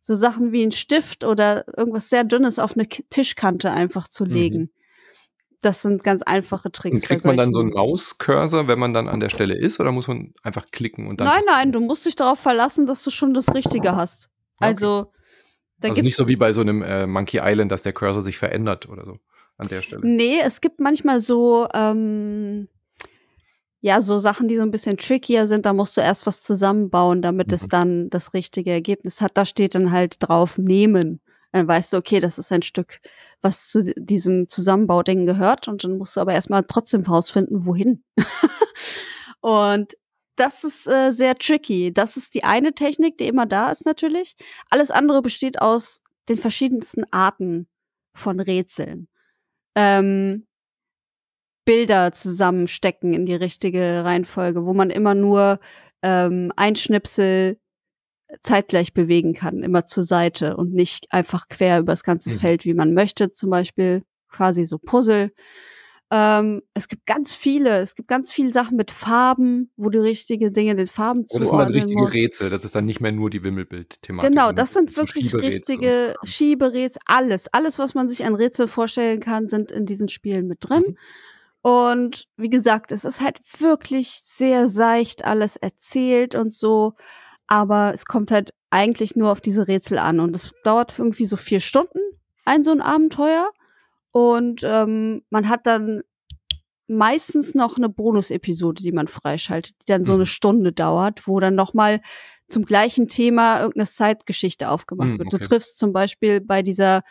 [0.00, 4.30] so Sachen wie ein Stift oder irgendwas sehr Dünnes auf eine Tischkante einfach zu mhm.
[4.30, 4.60] legen.
[4.60, 4.81] Mhm
[5.62, 7.00] das sind ganz einfache Tricks.
[7.00, 9.92] Und kriegt man dann so einen Mauscursor, wenn man dann an der Stelle ist, oder
[9.92, 11.28] muss man einfach klicken und dann?
[11.28, 14.28] Nein, nein, du musst dich darauf verlassen, dass du schon das Richtige hast.
[14.58, 14.68] Okay.
[14.68, 15.12] Also,
[15.78, 18.38] da also nicht so wie bei so einem äh, Monkey Island, dass der Cursor sich
[18.38, 19.18] verändert oder so
[19.56, 20.02] an der Stelle.
[20.04, 22.68] Nee, es gibt manchmal so, ähm,
[23.80, 25.64] ja, so Sachen, die so ein bisschen trickier sind.
[25.64, 27.54] Da musst du erst was zusammenbauen, damit mhm.
[27.54, 29.32] es dann das richtige Ergebnis hat.
[29.34, 31.20] Da steht dann halt drauf, nehmen
[31.52, 33.00] dann weißt du, okay, das ist ein Stück,
[33.42, 38.02] was zu diesem Zusammenbauding gehört und dann musst du aber erstmal trotzdem rausfinden, wohin.
[39.40, 39.92] und
[40.36, 41.92] das ist äh, sehr tricky.
[41.92, 44.34] Das ist die eine Technik, die immer da ist natürlich.
[44.70, 47.68] Alles andere besteht aus den verschiedensten Arten
[48.14, 49.08] von Rätseln.
[49.74, 50.46] Ähm,
[51.64, 55.60] Bilder zusammenstecken in die richtige Reihenfolge, wo man immer nur
[56.02, 57.58] ähm, ein Schnipsel
[58.40, 62.38] zeitgleich bewegen kann, immer zur Seite und nicht einfach quer über das ganze mhm.
[62.38, 65.32] Feld, wie man möchte, zum Beispiel quasi so Puzzle.
[66.10, 70.52] Ähm, es gibt ganz viele, es gibt ganz viele Sachen mit Farben, wo du richtige
[70.52, 71.52] Dinge den Farben zuordnen musst.
[71.52, 72.14] Das sind dann richtige musst.
[72.14, 74.30] Rätsel, das ist dann nicht mehr nur die Wimmelbild-Thematik.
[74.30, 79.20] Genau, das sind wirklich so richtige Schieberätsel, alles, alles, was man sich an Rätsel vorstellen
[79.20, 80.84] kann, sind in diesen Spielen mit drin.
[80.86, 80.96] Mhm.
[81.62, 86.92] Und wie gesagt, es ist halt wirklich sehr seicht alles erzählt und so
[87.46, 91.36] aber es kommt halt eigentlich nur auf diese Rätsel an und es dauert irgendwie so
[91.36, 91.98] vier Stunden,
[92.44, 93.50] ein so ein Abenteuer
[94.12, 96.02] und ähm, man hat dann
[96.86, 100.26] meistens noch eine Bonus-Episode, die man freischaltet, die dann so eine mhm.
[100.26, 102.00] Stunde dauert, wo dann nochmal
[102.48, 105.32] zum gleichen Thema irgendeine Zeitgeschichte aufgemacht mhm, wird.
[105.32, 107.02] Du triffst zum Beispiel bei dieser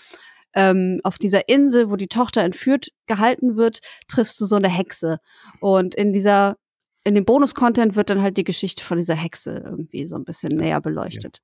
[0.54, 5.20] ähm, auf dieser Insel, wo die Tochter entführt gehalten wird, triffst du so eine Hexe.
[5.60, 6.58] Und in dieser,
[7.04, 10.56] in dem Bonus-Content wird dann halt die Geschichte von dieser Hexe irgendwie so ein bisschen
[10.56, 11.42] näher beleuchtet.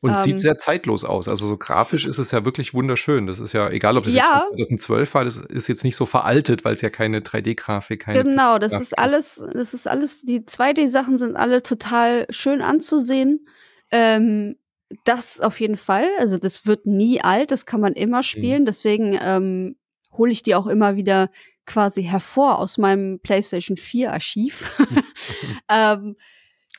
[0.00, 1.28] Und ähm, sieht sehr zeitlos aus.
[1.28, 3.26] Also so grafisch ist es ja wirklich wunderschön.
[3.26, 6.06] Das ist ja, egal ob das ja, jetzt 2012 war, das ist jetzt nicht so
[6.06, 10.40] veraltet, weil es ja keine 3D-Grafik, keine Genau, das ist alles, das ist alles, die
[10.40, 13.46] 2D-Sachen sind alle total schön anzusehen.
[13.90, 14.56] Ähm,
[15.04, 16.08] das auf jeden Fall.
[16.18, 18.24] Also das wird nie alt, das kann man immer mhm.
[18.24, 18.62] spielen.
[18.62, 18.66] Mhm.
[18.66, 19.76] Deswegen ähm,
[20.12, 21.30] hole ich die auch immer wieder
[21.66, 24.78] quasi hervor aus meinem PlayStation 4 Archiv.
[25.68, 26.16] ähm,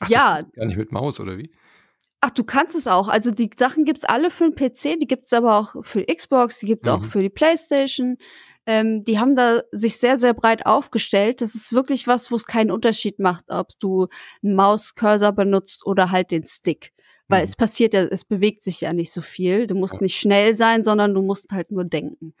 [0.00, 0.42] Ach, ja.
[0.54, 1.50] Gar nicht mit Maus, oder wie?
[2.20, 3.08] Ach, du kannst es auch.
[3.08, 6.66] Also die Sachen gibt's alle für den PC, die gibt's aber auch für Xbox, die
[6.66, 6.94] gibt's mhm.
[6.94, 8.16] auch für die PlayStation.
[8.66, 11.42] Ähm, die haben da sich sehr, sehr breit aufgestellt.
[11.42, 14.08] Das ist wirklich was, wo es keinen Unterschied macht, ob du
[14.42, 16.92] einen Mauscursor benutzt oder halt den Stick.
[17.28, 17.44] Weil mhm.
[17.44, 19.66] es passiert ja, es bewegt sich ja nicht so viel.
[19.66, 22.34] Du musst nicht schnell sein, sondern du musst halt nur denken.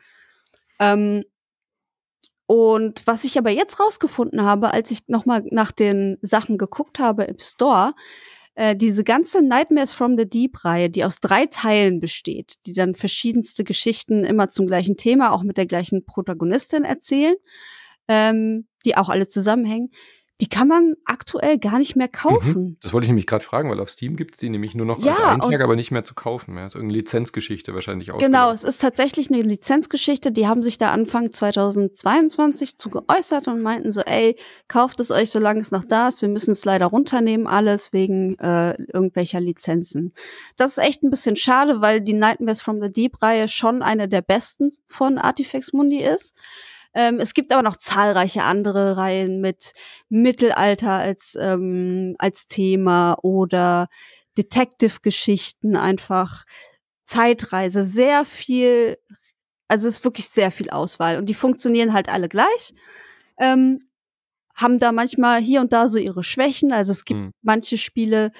[0.78, 1.24] Ähm,
[2.46, 7.24] und was ich aber jetzt rausgefunden habe, als ich nochmal nach den Sachen geguckt habe
[7.24, 7.94] im Store,
[8.54, 13.64] äh, diese ganze Nightmares from the Deep-Reihe, die aus drei Teilen besteht, die dann verschiedenste
[13.64, 17.34] Geschichten immer zum gleichen Thema, auch mit der gleichen Protagonistin erzählen,
[18.08, 19.90] ähm, die auch alle zusammenhängen,
[20.40, 22.12] die kann man aktuell gar nicht mehr mhm.
[22.12, 22.62] kaufen.
[22.62, 22.76] Mhm.
[22.82, 24.98] Das wollte ich nämlich gerade fragen, weil auf Steam gibt es die nämlich nur noch
[24.98, 26.56] ja, als Eintrag, aber nicht mehr zu kaufen.
[26.56, 28.18] Das ist irgendeine Lizenzgeschichte wahrscheinlich auch.
[28.18, 30.32] Genau, es ist tatsächlich eine Lizenzgeschichte.
[30.32, 35.30] Die haben sich da Anfang 2022 zu geäußert und meinten so, ey, kauft es euch,
[35.30, 36.20] solange es noch da ist.
[36.20, 40.14] Wir müssen es leider runternehmen, alles wegen äh, irgendwelcher Lizenzen.
[40.56, 44.22] Das ist echt ein bisschen schade, weil die Nightmares from the Deep-Reihe schon eine der
[44.22, 46.34] besten von Artifex Mundi ist.
[46.94, 49.72] Ähm, es gibt aber noch zahlreiche andere Reihen mit
[50.08, 53.88] Mittelalter als, ähm, als Thema oder
[54.38, 56.44] Detective-Geschichten einfach,
[57.06, 58.96] Zeitreise, sehr viel,
[59.68, 62.74] also es ist wirklich sehr viel Auswahl und die funktionieren halt alle gleich.
[63.38, 63.80] Ähm,
[64.54, 66.72] haben da manchmal hier und da so ihre Schwächen.
[66.72, 67.30] Also es gibt mhm.
[67.42, 68.30] manche Spiele,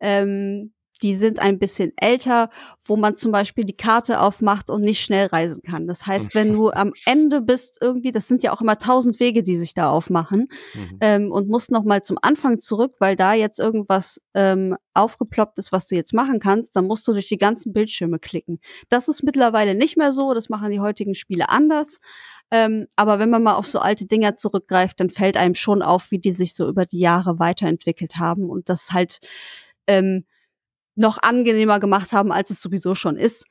[0.00, 2.50] ähm, die sind ein bisschen älter,
[2.84, 5.86] wo man zum Beispiel die Karte aufmacht und nicht schnell reisen kann.
[5.86, 9.42] Das heißt, wenn du am Ende bist irgendwie, das sind ja auch immer tausend Wege,
[9.42, 10.98] die sich da aufmachen mhm.
[11.00, 15.72] ähm, und musst noch mal zum Anfang zurück, weil da jetzt irgendwas ähm, aufgeploppt ist,
[15.72, 18.60] was du jetzt machen kannst, dann musst du durch die ganzen Bildschirme klicken.
[18.88, 21.98] Das ist mittlerweile nicht mehr so, das machen die heutigen Spiele anders.
[22.50, 26.10] Ähm, aber wenn man mal auf so alte Dinger zurückgreift, dann fällt einem schon auf,
[26.10, 29.20] wie die sich so über die Jahre weiterentwickelt haben und das halt
[29.86, 30.26] ähm,
[30.94, 33.46] noch angenehmer gemacht haben, als es sowieso schon ist.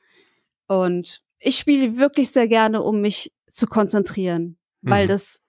[0.68, 5.08] Und ich spiele wirklich sehr gerne, um mich zu konzentrieren, weil mhm.
[5.08, 5.42] das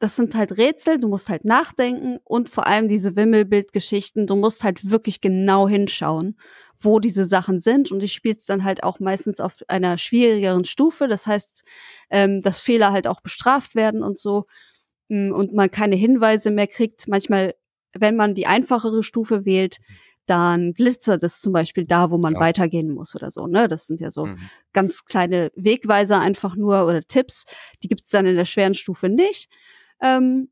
[0.00, 4.64] das sind halt Rätsel, du musst halt nachdenken und vor allem diese Wimmelbildgeschichten, du musst
[4.64, 6.38] halt wirklich genau hinschauen,
[6.78, 10.64] wo diese Sachen sind und ich spiele es dann halt auch meistens auf einer schwierigeren
[10.64, 11.64] Stufe, das heißt,
[12.08, 14.46] ähm, dass Fehler halt auch bestraft werden und so
[15.08, 17.06] mm, und man keine Hinweise mehr kriegt.
[17.06, 17.54] Manchmal,
[17.92, 19.80] wenn man die einfachere Stufe wählt,
[20.26, 22.40] dann glitzert es zum Beispiel da, wo man ja.
[22.40, 23.46] weitergehen muss oder so.
[23.46, 23.68] Ne?
[23.68, 24.38] Das sind ja so mhm.
[24.72, 27.46] ganz kleine Wegweiser einfach nur oder Tipps.
[27.82, 29.50] Die gibt es dann in der schweren Stufe nicht.
[30.00, 30.50] Ähm,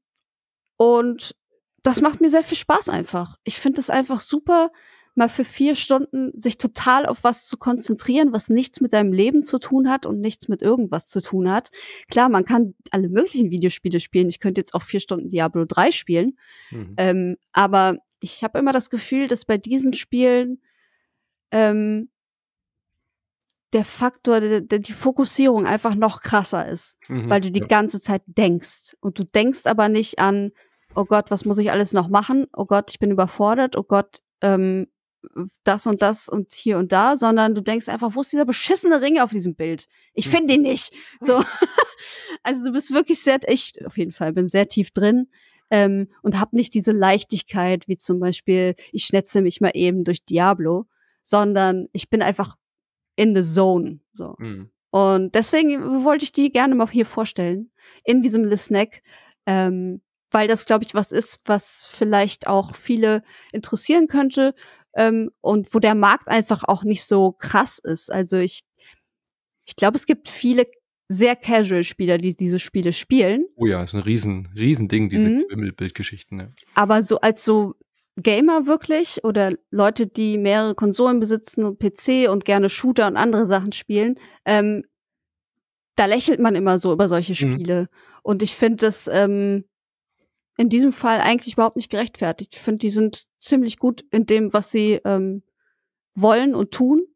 [0.76, 1.34] und
[1.82, 3.36] das macht mir sehr viel Spaß einfach.
[3.44, 4.70] Ich finde es einfach super,
[5.18, 9.42] mal für vier Stunden sich total auf was zu konzentrieren, was nichts mit deinem Leben
[9.42, 11.70] zu tun hat und nichts mit irgendwas zu tun hat.
[12.08, 14.28] Klar, man kann alle möglichen Videospiele spielen.
[14.28, 16.38] Ich könnte jetzt auch vier Stunden Diablo 3 spielen.
[16.70, 16.94] Mhm.
[16.96, 20.60] Ähm, aber ich habe immer das Gefühl, dass bei diesen Spielen
[21.50, 22.10] ähm,
[23.72, 27.66] der Faktor, der, der, die Fokussierung einfach noch krasser ist, mhm, weil du die ja.
[27.66, 28.96] ganze Zeit denkst.
[29.00, 30.52] Und du denkst aber nicht an,
[30.94, 32.46] oh Gott, was muss ich alles noch machen?
[32.54, 33.76] Oh Gott, ich bin überfordert.
[33.76, 34.88] Oh Gott, ähm,
[35.64, 39.02] das und das und hier und da, sondern du denkst einfach, wo ist dieser beschissene
[39.02, 39.86] Ring auf diesem Bild?
[40.14, 40.30] Ich mhm.
[40.30, 40.92] finde ihn nicht.
[41.20, 41.44] So.
[42.42, 45.28] also du bist wirklich sehr, ich auf jeden Fall bin sehr tief drin
[45.70, 50.24] ähm, und habe nicht diese Leichtigkeit, wie zum Beispiel, ich schnetze mich mal eben durch
[50.24, 50.86] Diablo,
[51.22, 52.56] sondern ich bin einfach
[53.16, 54.00] in the zone.
[54.12, 54.34] So.
[54.38, 54.70] Mhm.
[54.90, 57.70] Und deswegen wollte ich die gerne mal hier vorstellen,
[58.04, 59.02] in diesem Listneck,
[59.46, 60.00] ähm,
[60.30, 64.54] weil das, glaube ich, was ist, was vielleicht auch viele interessieren könnte
[64.94, 68.10] ähm, und wo der Markt einfach auch nicht so krass ist.
[68.10, 68.64] Also ich,
[69.66, 70.66] ich glaube, es gibt viele
[71.08, 73.46] sehr casual Spieler, die diese Spiele spielen.
[73.56, 75.44] Oh ja, ist ein riesen, riesen Ding, diese mhm.
[75.48, 76.40] Wimmelbildgeschichten.
[76.40, 76.48] Ja.
[76.74, 77.74] Aber so als so
[78.16, 83.46] Gamer wirklich oder Leute, die mehrere Konsolen besitzen und PC und gerne Shooter und andere
[83.46, 84.84] Sachen spielen, ähm,
[85.94, 87.54] da lächelt man immer so über solche mhm.
[87.54, 87.82] Spiele.
[87.82, 87.88] Mhm.
[88.22, 89.64] Und ich finde das ähm,
[90.58, 92.54] in diesem Fall eigentlich überhaupt nicht gerechtfertigt.
[92.54, 95.42] Ich finde, die sind ziemlich gut in dem, was sie ähm,
[96.14, 97.06] wollen und tun.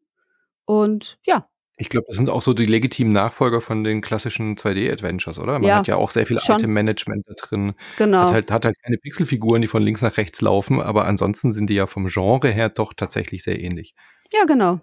[0.65, 1.47] Und ja.
[1.75, 5.53] Ich glaube, das sind auch so die legitimen Nachfolger von den klassischen 2D-Adventures, oder?
[5.53, 7.73] Man ja, hat ja auch sehr viel Item-Management da drin.
[7.97, 8.25] Genau.
[8.25, 11.69] Hat halt, hat halt keine Pixelfiguren, die von links nach rechts laufen, aber ansonsten sind
[11.69, 13.95] die ja vom Genre her doch tatsächlich sehr ähnlich.
[14.31, 14.81] Ja, genau.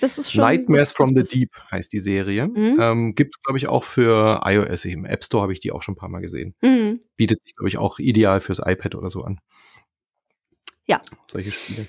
[0.00, 0.42] Das ist schon.
[0.42, 2.48] Nightmares from the Deep heißt die Serie.
[2.48, 2.78] Mhm.
[2.80, 4.84] Ähm, Gibt es, glaube ich, auch für iOS.
[4.86, 6.54] Im App Store habe ich die auch schon ein paar Mal gesehen.
[6.62, 7.00] Mhm.
[7.16, 9.40] Bietet sich, glaube ich, auch ideal fürs iPad oder so an.
[10.86, 11.00] Ja.
[11.26, 11.86] Solche Spiele.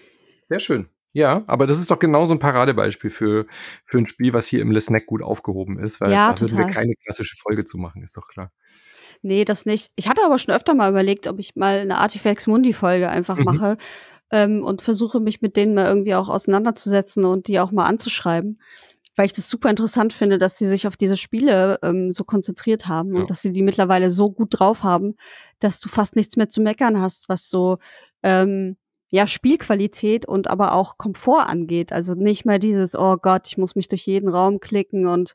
[0.47, 0.87] Sehr schön.
[1.15, 3.45] Ja, aber das ist doch genau so ein Paradebeispiel für,
[3.85, 6.57] für ein Spiel, was hier im Les Snack gut aufgehoben ist, weil ja, da würden
[6.57, 8.51] wir keine klassische Folge zu machen, ist doch klar.
[9.21, 9.93] Nee, das nicht.
[9.95, 13.37] Ich hatte aber schon öfter mal überlegt, ob ich mal eine Artifacts Mundi Folge einfach
[13.37, 13.43] mhm.
[13.45, 13.77] mache,
[14.29, 18.59] ähm, und versuche mich mit denen mal irgendwie auch auseinanderzusetzen und die auch mal anzuschreiben.
[19.15, 22.89] Weil ich das super interessant finde, dass sie sich auf diese Spiele ähm, so konzentriert
[22.89, 23.21] haben ja.
[23.21, 25.15] und dass sie die mittlerweile so gut drauf haben,
[25.59, 27.77] dass du fast nichts mehr zu meckern hast, was so
[28.21, 28.75] ähm,
[29.09, 31.91] ja, Spielqualität und aber auch Komfort angeht.
[31.91, 35.33] Also nicht mehr dieses, oh Gott, ich muss mich durch jeden Raum klicken und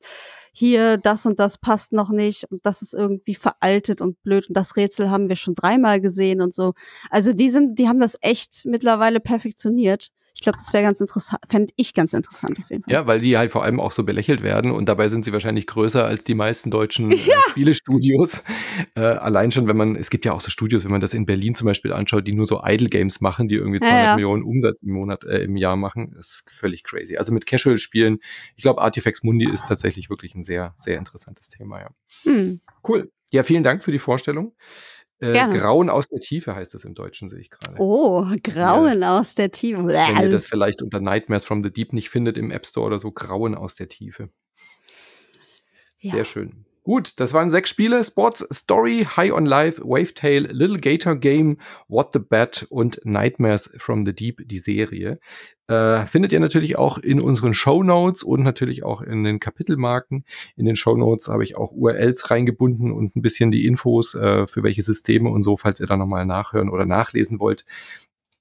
[0.52, 4.56] hier das und das passt noch nicht und das ist irgendwie veraltet und blöd und
[4.56, 6.74] das Rätsel haben wir schon dreimal gesehen und so.
[7.10, 10.10] Also die sind, die haben das echt mittlerweile perfektioniert.
[10.40, 12.90] Ich glaube, das wäre ganz interessant, fände ich ganz interessant auf jeden Fall.
[12.90, 15.66] Ja, weil die halt vor allem auch so belächelt werden und dabei sind sie wahrscheinlich
[15.66, 17.36] größer als die meisten deutschen äh, ja.
[17.50, 18.42] Spielestudios.
[18.96, 21.26] Äh, allein schon, wenn man, es gibt ja auch so Studios, wenn man das in
[21.26, 24.14] Berlin zum Beispiel anschaut, die nur so Idle Games machen, die irgendwie 200 ja, ja.
[24.14, 27.18] Millionen Umsatz im Monat, äh, im Jahr machen, ist völlig crazy.
[27.18, 28.20] Also mit Casual-Spielen,
[28.56, 31.90] ich glaube, Artifacts Mundi ist tatsächlich wirklich ein sehr, sehr interessantes Thema, ja.
[32.22, 32.62] Hm.
[32.88, 33.12] Cool.
[33.30, 34.54] Ja, vielen Dank für die Vorstellung.
[35.20, 37.76] Äh, Grauen aus der Tiefe heißt es im Deutschen, sehe ich gerade.
[37.78, 39.18] Oh, Grauen ja.
[39.18, 39.86] aus der Tiefe.
[39.86, 42.98] Wenn ihr das vielleicht unter Nightmares from the Deep nicht findet im App Store oder
[42.98, 44.30] so, Grauen aus der Tiefe.
[45.96, 46.24] Sehr ja.
[46.24, 46.64] schön.
[46.82, 51.58] Gut, das waren sechs Spiele: Sports Story, High on Life, Wavetail, Little Gator Game,
[51.88, 55.20] What the Bat und Nightmares from the Deep, die Serie.
[55.66, 60.24] Äh, findet ihr natürlich auch in unseren Show Notes und natürlich auch in den Kapitelmarken.
[60.56, 64.46] In den Show Notes habe ich auch URLs reingebunden und ein bisschen die Infos äh,
[64.46, 67.66] für welche Systeme und so, falls ihr da nochmal nachhören oder nachlesen wollt.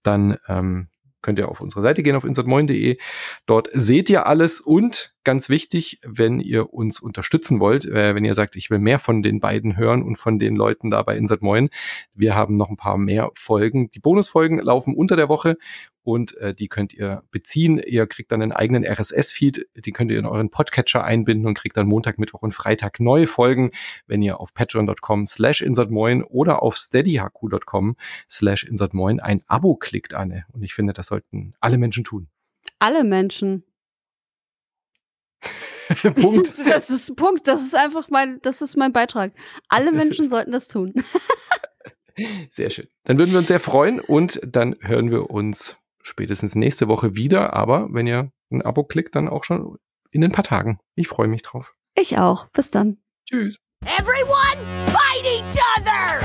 [0.02, 0.88] Dann ähm,
[1.22, 2.98] könnt ihr auf unsere Seite gehen, auf insertmoin.de.
[3.46, 8.34] Dort seht ihr alles und ganz wichtig, wenn ihr uns unterstützen wollt, äh, wenn ihr
[8.34, 11.42] sagt, ich will mehr von den beiden hören und von den Leuten da bei Insert
[11.42, 11.70] Moin,
[12.14, 13.92] wir haben noch ein paar mehr Folgen.
[13.92, 15.58] Die Bonusfolgen laufen unter der Woche
[16.10, 17.78] und äh, die könnt ihr beziehen.
[17.78, 21.78] Ihr kriegt dann einen eigenen RSS-Feed, die könnt ihr in euren Podcatcher einbinden und kriegt
[21.78, 23.72] dann Montag, Mittwoch und Freitag neue Folgen,
[24.07, 27.95] wenn ihr auf patreon.com slash insertmoin oder auf steadyhq.com
[28.30, 30.45] slash insertmoin ein Abo klickt, Anne.
[30.51, 32.28] Und ich finde, das sollten alle Menschen tun.
[32.80, 33.64] Alle Menschen.
[36.22, 36.53] Punkt.
[36.68, 37.47] Das ist Punkt.
[37.47, 39.32] Das ist einfach mein, das ist mein Beitrag.
[39.68, 40.93] Alle Menschen sollten das tun.
[42.49, 42.88] Sehr schön.
[43.05, 45.78] Dann würden wir uns sehr freuen und dann hören wir uns
[46.10, 47.53] spätestens nächste Woche wieder.
[47.53, 49.78] Aber wenn ihr ein Abo klickt, dann auch schon
[50.12, 50.80] in ein paar Tagen.
[50.95, 51.74] Ich freue mich drauf.
[51.95, 52.49] Ich auch.
[52.49, 52.97] Bis dann.
[53.28, 53.57] Tschüss.
[53.86, 54.57] Everyone
[54.91, 56.20] fight each other!